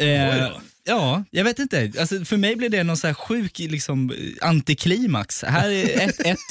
[0.00, 0.48] Eh,
[0.84, 1.92] ja, jag vet inte.
[2.00, 5.42] Alltså, för mig blir det någon så här sjuk liksom, antiklimax.
[5.44, 6.20] Här är ett,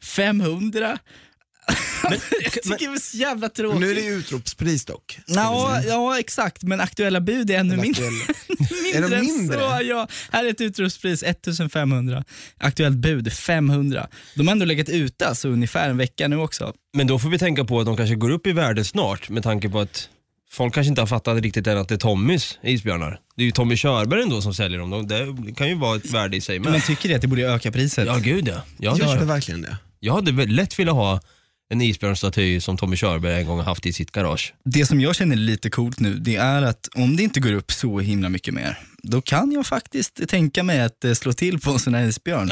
[0.00, 0.98] 1500.
[2.42, 3.80] jag tycker det är så jävla tråkigt.
[3.80, 5.18] Nu är det utropspris dock.
[5.26, 5.34] vi
[5.88, 6.62] Ja, exakt.
[6.62, 8.04] Men aktuella bud är ännu mindre.
[8.04, 9.58] aktuell- Är mindre?
[9.58, 10.08] Så, ja.
[10.32, 12.24] Här är ett utropspris 1500.
[12.58, 14.08] Aktuellt bud 500.
[14.34, 16.72] De har ändå legat ute alltså, ungefär en vecka nu också.
[16.96, 19.42] Men då får vi tänka på att de kanske går upp i värde snart med
[19.42, 20.08] tanke på att
[20.52, 23.20] folk kanske inte har fattat riktigt än att det är Tommys isbjörnar.
[23.36, 25.08] Det är ju Tommy Körberg ändå som säljer dem.
[25.46, 26.72] Det kan ju vara ett värde i sig med.
[26.72, 28.06] Men tycker det att det borde öka priset?
[28.06, 28.62] Ja, gud ja.
[28.78, 29.30] Jag hade, Gör det köpt.
[29.30, 29.76] verkligen det?
[30.00, 31.20] jag hade väl lätt velat ha
[31.72, 34.54] en isbjörnsstaty som Tommy Körberg en gång har haft i sitt garage.
[34.64, 37.52] Det som jag känner är lite coolt nu, det är att om det inte går
[37.52, 41.60] upp så himla mycket mer, då kan jag faktiskt tänka mig att eh, slå till
[41.60, 42.50] på en sån här isbjörn.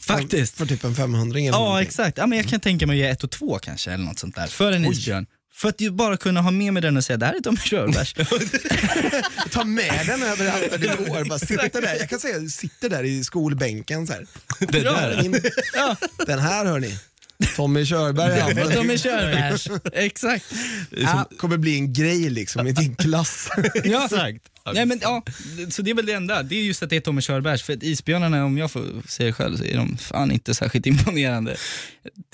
[0.00, 0.56] Faktiskt.
[0.56, 1.86] För typ en 500 eller Ja, någonting.
[1.86, 2.18] exakt.
[2.18, 4.34] Ja, men jag kan tänka mig att ge ett och två kanske, eller något sånt
[4.34, 5.26] där, för en isbjörn.
[5.60, 7.58] För att ju bara kunna ha med mig den och säga, det här är Tommy
[7.64, 8.14] Körbergs.
[9.50, 11.24] Ta med den överallt där du går.
[11.24, 11.96] Bara sitter där.
[11.98, 14.26] Jag kan säga, du sitter där i skolbänken så här.
[14.58, 15.24] Det där.
[15.24, 15.32] In.
[16.26, 16.98] Den här hör ni.
[17.56, 18.74] Tommy Körberg.
[18.74, 19.68] Tommy Körbergs.
[19.92, 20.44] Exakt.
[20.96, 23.48] Som kommer bli en grej liksom i din klass.
[23.84, 24.04] Ja.
[24.04, 24.44] Exakt.
[24.74, 25.22] Nej, men, ja,
[25.70, 26.42] så det är väl det enda.
[26.42, 27.62] Det är just att det är Tommy Körbergs.
[27.62, 30.86] För att isbjörnarna, om jag får säga det själv, så är de fan inte särskilt
[30.86, 31.56] imponerande.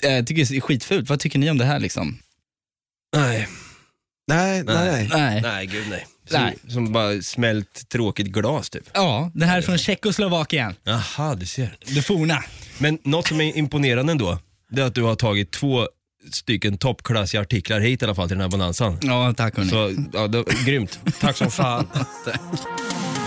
[0.01, 1.09] Jag tycker det är skitfult.
[1.09, 2.19] Vad tycker ni om det här liksom?
[3.15, 3.47] Nej.
[4.27, 5.09] Nej, nej, nej.
[5.13, 5.41] Nej.
[5.41, 6.07] Nej, gud nej.
[6.29, 6.57] Som, Nej.
[6.67, 8.83] som bara smält tråkigt glas typ.
[8.93, 10.75] Ja, det här är från Tjeckoslovakien.
[10.83, 11.77] Jaha, du ser.
[11.85, 12.43] Det forna.
[12.77, 14.39] Men något som är imponerande ändå,
[14.69, 15.87] det är att du har tagit två
[16.31, 18.97] stycken toppklassiga artiklar hit i alla fall till den här bonanzan.
[19.01, 19.69] Ja, tack hörni.
[19.69, 20.99] Så, ja, det, grymt.
[21.19, 21.87] Tack som fan.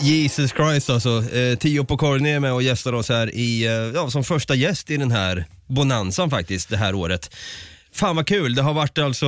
[0.00, 1.24] Jesus Christ alltså.
[1.34, 4.54] Eh, Tio på Corny är med och gästar oss här i, eh, ja, som första
[4.54, 7.34] gäst i den här bonanzan faktiskt det här året.
[7.92, 9.26] Fan vad kul, det har varit alltså,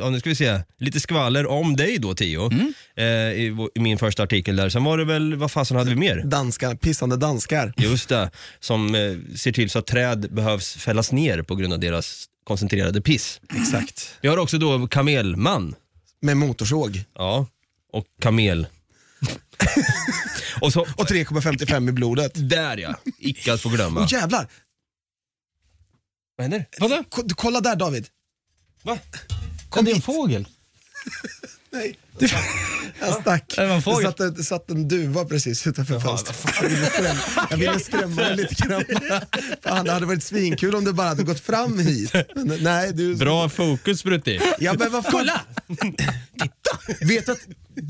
[0.00, 2.50] ja nu ska vi se, lite skvaller om dig då Tio.
[2.96, 4.68] Eh, i, vår- I min första artikel där.
[4.68, 6.22] Sen var det väl, vad fasen hade vi mer?
[6.24, 7.72] Danskar, pissande danskar.
[7.76, 9.00] Just det, som eh,
[9.36, 13.40] ser till så att träd behövs fällas ner på grund av deras koncentrerade piss.
[13.60, 14.14] Exakt.
[14.20, 15.74] Vi har också då kamelman.
[16.22, 17.04] Med motorsåg.
[17.18, 17.46] Ja,
[17.92, 18.66] och kamel.
[20.60, 22.32] Och så, Och 3,55 i blodet.
[22.34, 24.00] där ja, icke att få glömma.
[24.00, 24.46] Åh jävlar!
[26.36, 26.66] Vad händer?
[26.78, 27.04] Vadå?
[27.08, 28.06] Ko- Kolla där David.
[28.82, 28.98] Va?
[29.68, 30.04] Kom det är en hit.
[30.04, 30.48] fågel.
[31.70, 31.98] Nej.
[33.00, 33.52] Jag stack.
[33.56, 34.12] Det en fågel?
[34.16, 36.36] Det satt, det satt en duva precis utanför fönstret.
[36.62, 38.84] Jag ville skrämma, jag ville skrämma den lite grann.
[39.62, 42.12] Fan, det hade varit svinkul om du bara hade gått fram hit.
[42.34, 43.14] Men, nej, du...
[43.16, 44.40] Bra fokus Brutti.
[44.58, 45.12] Ja, men vad fan?
[45.12, 45.40] Kolla!
[46.32, 47.04] Titta!
[47.06, 47.38] Vet att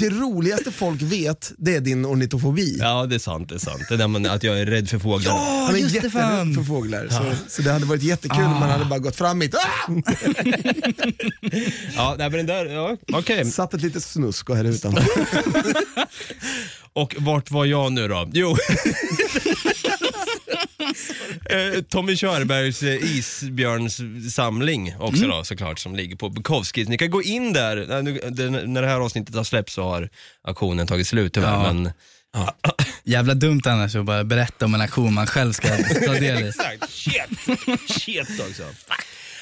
[0.00, 2.76] det roligaste folk vet, det är din ornitofobi?
[2.78, 3.82] Ja det är sant, det är sant.
[3.88, 5.32] Det där med att jag är rädd för fåglar.
[5.66, 6.54] Han är just det, jätterädd fan.
[6.54, 7.08] för fåglar.
[7.10, 9.54] Så, så det hade varit jättekul om man hade bara gått fram hit.
[9.54, 9.90] Ah!
[11.96, 13.44] Ja, nej, men den där, ja, okej.
[13.44, 15.04] Satt ett litet snusk här utanför.
[16.92, 18.30] Och vart var jag nu då?
[18.32, 18.56] Jo.
[21.50, 26.88] Eh, Tommy Körbergs eh, isbjörnssamling också då såklart som ligger på Bukowskis.
[26.88, 29.82] Ni kan gå in där, när, nu- det- när det här avsnittet har släppts så
[29.82, 30.08] har
[30.44, 31.48] auktionen tagit slut tyvärr.
[31.52, 31.72] Ja.
[31.72, 31.92] Men,
[33.04, 35.68] Jävla dumt annars att bara berätta om en aktion man själv ska
[36.06, 36.48] ta del i.
[36.48, 38.62] Exakt, shit, shit också.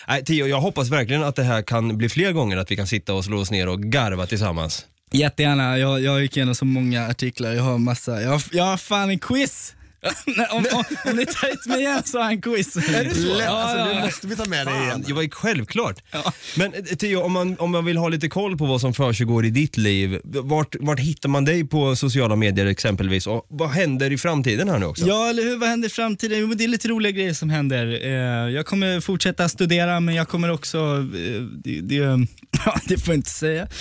[0.09, 2.86] Nej, Tio, jag hoppas verkligen att det här kan bli fler gånger, att vi kan
[2.86, 4.86] sitta och slå oss ner och garva tillsammans.
[5.12, 8.76] Jättegärna, jag, jag gick igenom så många artiklar, jag har massa, jag har, jag har
[8.76, 9.74] fan en quiz.
[10.51, 12.76] om, om, om ni tar hit mig igen så har jag en quiz.
[12.76, 14.01] Är det Lätt, Ja, alltså, ja.
[14.05, 15.05] måste vi ta med dig igen.
[15.07, 16.03] det var ju självklart.
[16.11, 16.32] Ja.
[16.57, 19.44] Men eh, Theo, om man, om man vill ha lite koll på vad som försiggår
[19.46, 23.26] i ditt liv, vart, vart hittar man dig på sociala medier exempelvis?
[23.26, 25.07] Och vad händer i framtiden här nu också?
[25.07, 25.57] Ja, eller hur?
[25.57, 26.38] Vad händer i framtiden?
[26.38, 28.01] Jo, det är lite roliga grejer som händer.
[28.05, 28.11] Eh,
[28.55, 30.78] jag kommer fortsätta studera, men jag kommer också...
[30.78, 31.94] Eh, det, det,
[32.64, 33.68] ja, det får jag inte säga.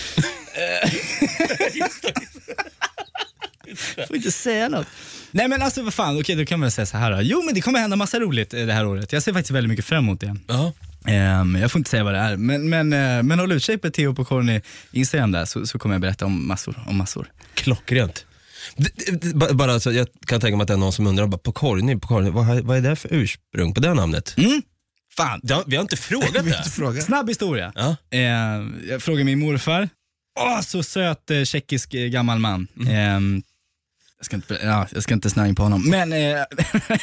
[4.07, 4.88] Får inte säga något.
[5.32, 7.11] Nej men alltså vad fan, okej då kan man säga så här.
[7.11, 7.21] då.
[7.21, 9.13] Jo men det kommer hända massa roligt eh, det här året.
[9.13, 10.36] Jag ser faktiskt väldigt mycket fram emot det.
[10.47, 10.73] Ja.
[11.07, 13.89] Ehm, jag får inte säga vad det är, men, men, eh, men håll utkik på
[13.89, 14.61] Theo på Corny
[14.91, 16.84] Instagram där så, så kommer jag berätta om massor.
[16.88, 17.32] Om massor.
[17.53, 18.25] Klockrent.
[18.75, 18.89] D-
[19.53, 21.95] Bara så, jag kan tänka mig att det är någon som undrar, bara, på Corny,
[21.95, 24.34] på Corny, vad, vad är det för ursprung på det namnet?
[24.38, 24.61] Mm?
[25.17, 26.39] Fan, Det har, vi har inte frågat det.
[26.39, 27.03] inte frågat.
[27.03, 27.71] snabb historia.
[27.75, 27.95] Ja.
[28.11, 28.19] Eh,
[28.89, 29.89] jag frågade min morfar.
[30.39, 32.67] Åh, så söt eh, tjeckisk gammal man.
[32.80, 33.19] Eh,
[34.18, 36.43] jag, ska inte, ja, jag ska inte snöa in på honom, men eh,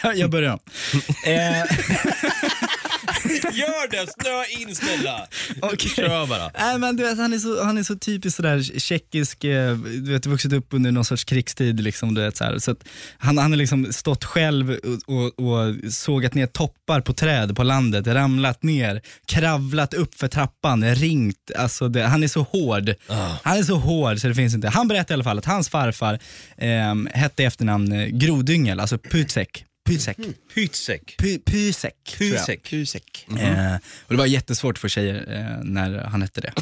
[0.15, 0.59] jag börjar.
[1.27, 1.63] Eh,
[3.53, 5.27] Gör det, snöa in snälla.
[5.63, 5.91] Okej.
[5.91, 6.51] Kör bara.
[6.59, 10.13] Nej, men du vet, han, är så, han är så typiskt sådär tjeckisk, eh, du
[10.13, 11.81] vet, vuxit upp under någon sorts krigstid.
[11.81, 12.61] Liksom, du vet, så.
[12.61, 12.77] Så
[13.19, 14.71] han han har liksom stått själv
[15.07, 20.29] och, och, och sågat ner toppar på träd på landet, ramlat ner, kravlat upp för
[20.29, 21.51] trappan, ringt.
[21.57, 22.95] Alltså det, han är så hård.
[23.09, 23.31] Ah.
[23.43, 24.69] Han är så hård så det finns inte.
[24.69, 26.19] Han berättade i alla fall att hans farfar
[26.57, 29.65] eh, hette i efternamn eh, Grodyngel, alltså Putsek.
[29.87, 30.17] Pysek.
[30.55, 31.15] Pytsek.
[31.19, 31.95] Py, Pysek.
[32.19, 32.39] tror jag.
[32.47, 32.63] Pysek.
[32.63, 33.27] Kusek.
[33.41, 33.75] Eh,
[34.07, 36.53] och det var jättesvårt för tjejer eh, när han hette det.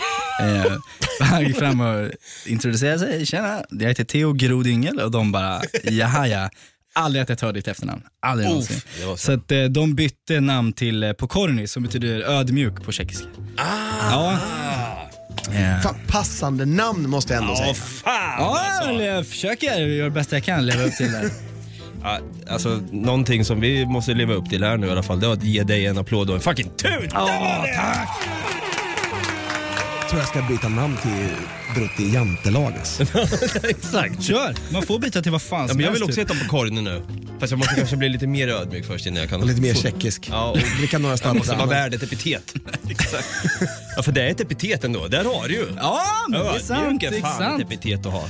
[0.41, 0.73] Eh,
[1.21, 2.11] han gick fram och
[2.47, 3.27] introducerade sig.
[3.27, 6.51] Tjena, jag heter Theo Grodyngel och de bara, jaha ja.
[6.95, 8.03] Aldrig att jag tar ditt efternamn.
[8.27, 8.81] Aldrig någonsin.
[8.99, 9.23] det var så.
[9.27, 13.27] Så att, eh, de bytte namn till eh, Pokorny som betyder ödmjuk på tjeckiska.
[13.57, 14.11] Ah!
[14.11, 14.39] Ja.
[15.55, 17.75] Eh, Fan, passande namn måste jag ändå säga.
[17.75, 19.03] fan Ja, alltså.
[19.05, 21.31] jag försöker göra det bästa jag kan, leva upp till det.
[22.03, 22.19] Ja,
[22.51, 25.33] alltså, någonting som vi måste leva upp till här nu i alla fall, det är
[25.33, 27.11] att ge dig en applåd och en fucking tut!
[27.13, 28.09] Ja, tack!
[30.01, 31.29] Jag tror jag ska byta namn till
[31.75, 32.73] Brutti Jantelag.
[32.79, 33.03] alltså.
[33.69, 34.23] Exakt.
[34.23, 34.55] Kör!
[34.73, 36.31] Man får byta till vad fan Ja, som men jag vill helst, också typ.
[36.39, 37.03] heta på korgen nu.
[37.41, 39.41] Fast jag måste kanske bli lite mer ödmjuk först innan jag kan...
[39.41, 40.29] Och lite mer tjeckisk.
[40.31, 42.55] Ja, och Dricka några jag måste vara värd ett epitet.
[42.91, 43.25] Exakt.
[43.97, 45.09] Ja, för det är ett epitet ändå.
[45.09, 45.67] Där har du ju.
[45.77, 47.01] Ja, men det är sant.
[47.01, 48.25] Det är fan ett epitet att ha.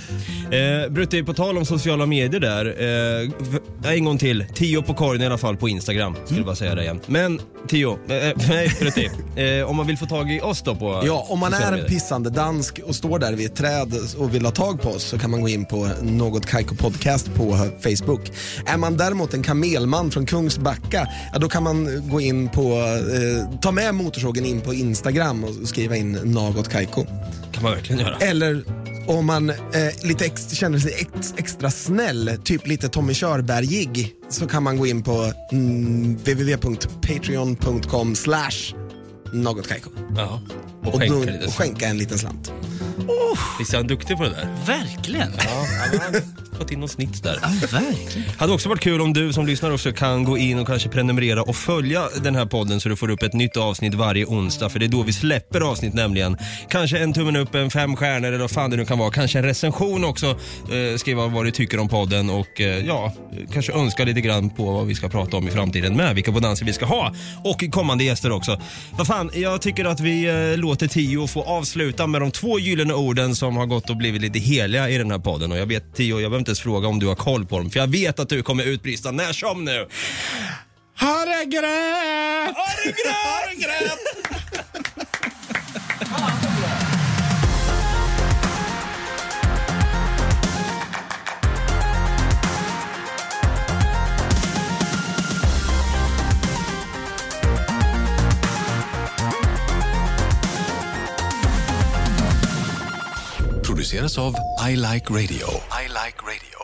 [0.57, 2.67] Eh, Brutti, på tal om sociala medier där.
[3.85, 4.45] Eh, en gång till.
[4.55, 6.15] Tio på korgen i alla fall på Instagram.
[6.25, 6.47] Skulle Mm.
[6.47, 7.01] bara säga det igen.
[7.07, 9.11] Men Tio, eh, nej Brutti.
[9.37, 11.73] Eh, om man vill få tag i oss då på Ja, om man sociala är
[11.73, 11.95] en medier.
[11.99, 15.19] pissande dansk och står där vid ett träd och vill ha tag på oss så
[15.19, 18.21] kan man gå in på något Kaiko podcast på Facebook.
[18.67, 23.59] Är man däremot en kamelman från Kungsbacka, ja, då kan man gå in på, eh,
[23.61, 27.05] ta med motorsågen in på Instagram och skriva in något Kaiko.
[27.53, 28.17] kan man verkligen göra.
[28.17, 28.65] Eller
[29.07, 29.57] om man eh,
[30.05, 34.87] lite ex, känner sig ex, extra snäll, typ lite Tommy Körbergig, så kan man gå
[34.87, 38.75] in på mm, www.patreon.com slash
[39.33, 39.91] något Kaiko.
[40.17, 40.41] Ja.
[40.83, 41.47] Och Och, skänka då, lite.
[41.47, 42.53] och skänka en liten slant.
[43.59, 44.49] Visst är han duktig på det där?
[44.67, 45.33] Verkligen.
[45.39, 47.39] Ja, han har fått in något snitt där.
[47.43, 48.29] Ja, verkligen.
[48.39, 51.43] Hade också varit kul om du som lyssnar också kan gå in och kanske prenumerera
[51.43, 54.69] och följa den här podden så du får upp ett nytt avsnitt varje onsdag.
[54.69, 56.37] För det är då vi släpper avsnitt nämligen.
[56.69, 59.11] Kanske en tummen upp, en fem stjärnor eller vad fan det nu kan vara.
[59.11, 60.27] Kanske en recension också.
[60.27, 63.13] Eh, skriva vad du tycker om podden och eh, ja,
[63.53, 66.15] kanske önska lite grann på vad vi ska prata om i framtiden med.
[66.15, 67.15] Vilka bonanser vi ska ha.
[67.45, 68.61] Och kommande gäster också.
[68.99, 72.82] Vad fan, jag tycker att vi eh, låter Tio få avsluta med de två gyllene
[72.91, 75.53] orden som har gått och blivit lite heliga i den här podden.
[75.53, 77.71] Och jag vet Tio, jag behöver inte ens fråga om du har koll på dem.
[77.71, 79.89] För jag vet att du kommer utbrista när som nu.
[81.01, 82.57] Ha det gröt!
[103.83, 104.35] Produceras av
[104.71, 105.47] I Like Radio.
[105.83, 106.59] I like radio.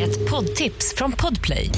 [0.00, 1.70] Ett poddtips från Podplay.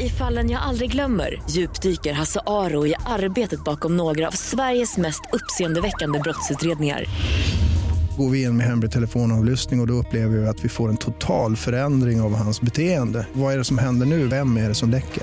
[0.00, 5.20] I fallen jag aldrig glömmer djupdyker Hasse Aro i arbetet bakom några av Sveriges mest
[5.32, 7.04] uppseendeväckande brottsutredningar.
[8.16, 10.96] Går vi in med hemlig telefonavlyssning och, och då upplever vi att vi får en
[10.96, 13.26] total förändring av hans beteende.
[13.32, 14.26] Vad är det som händer nu?
[14.26, 15.22] Vem är det som läcker?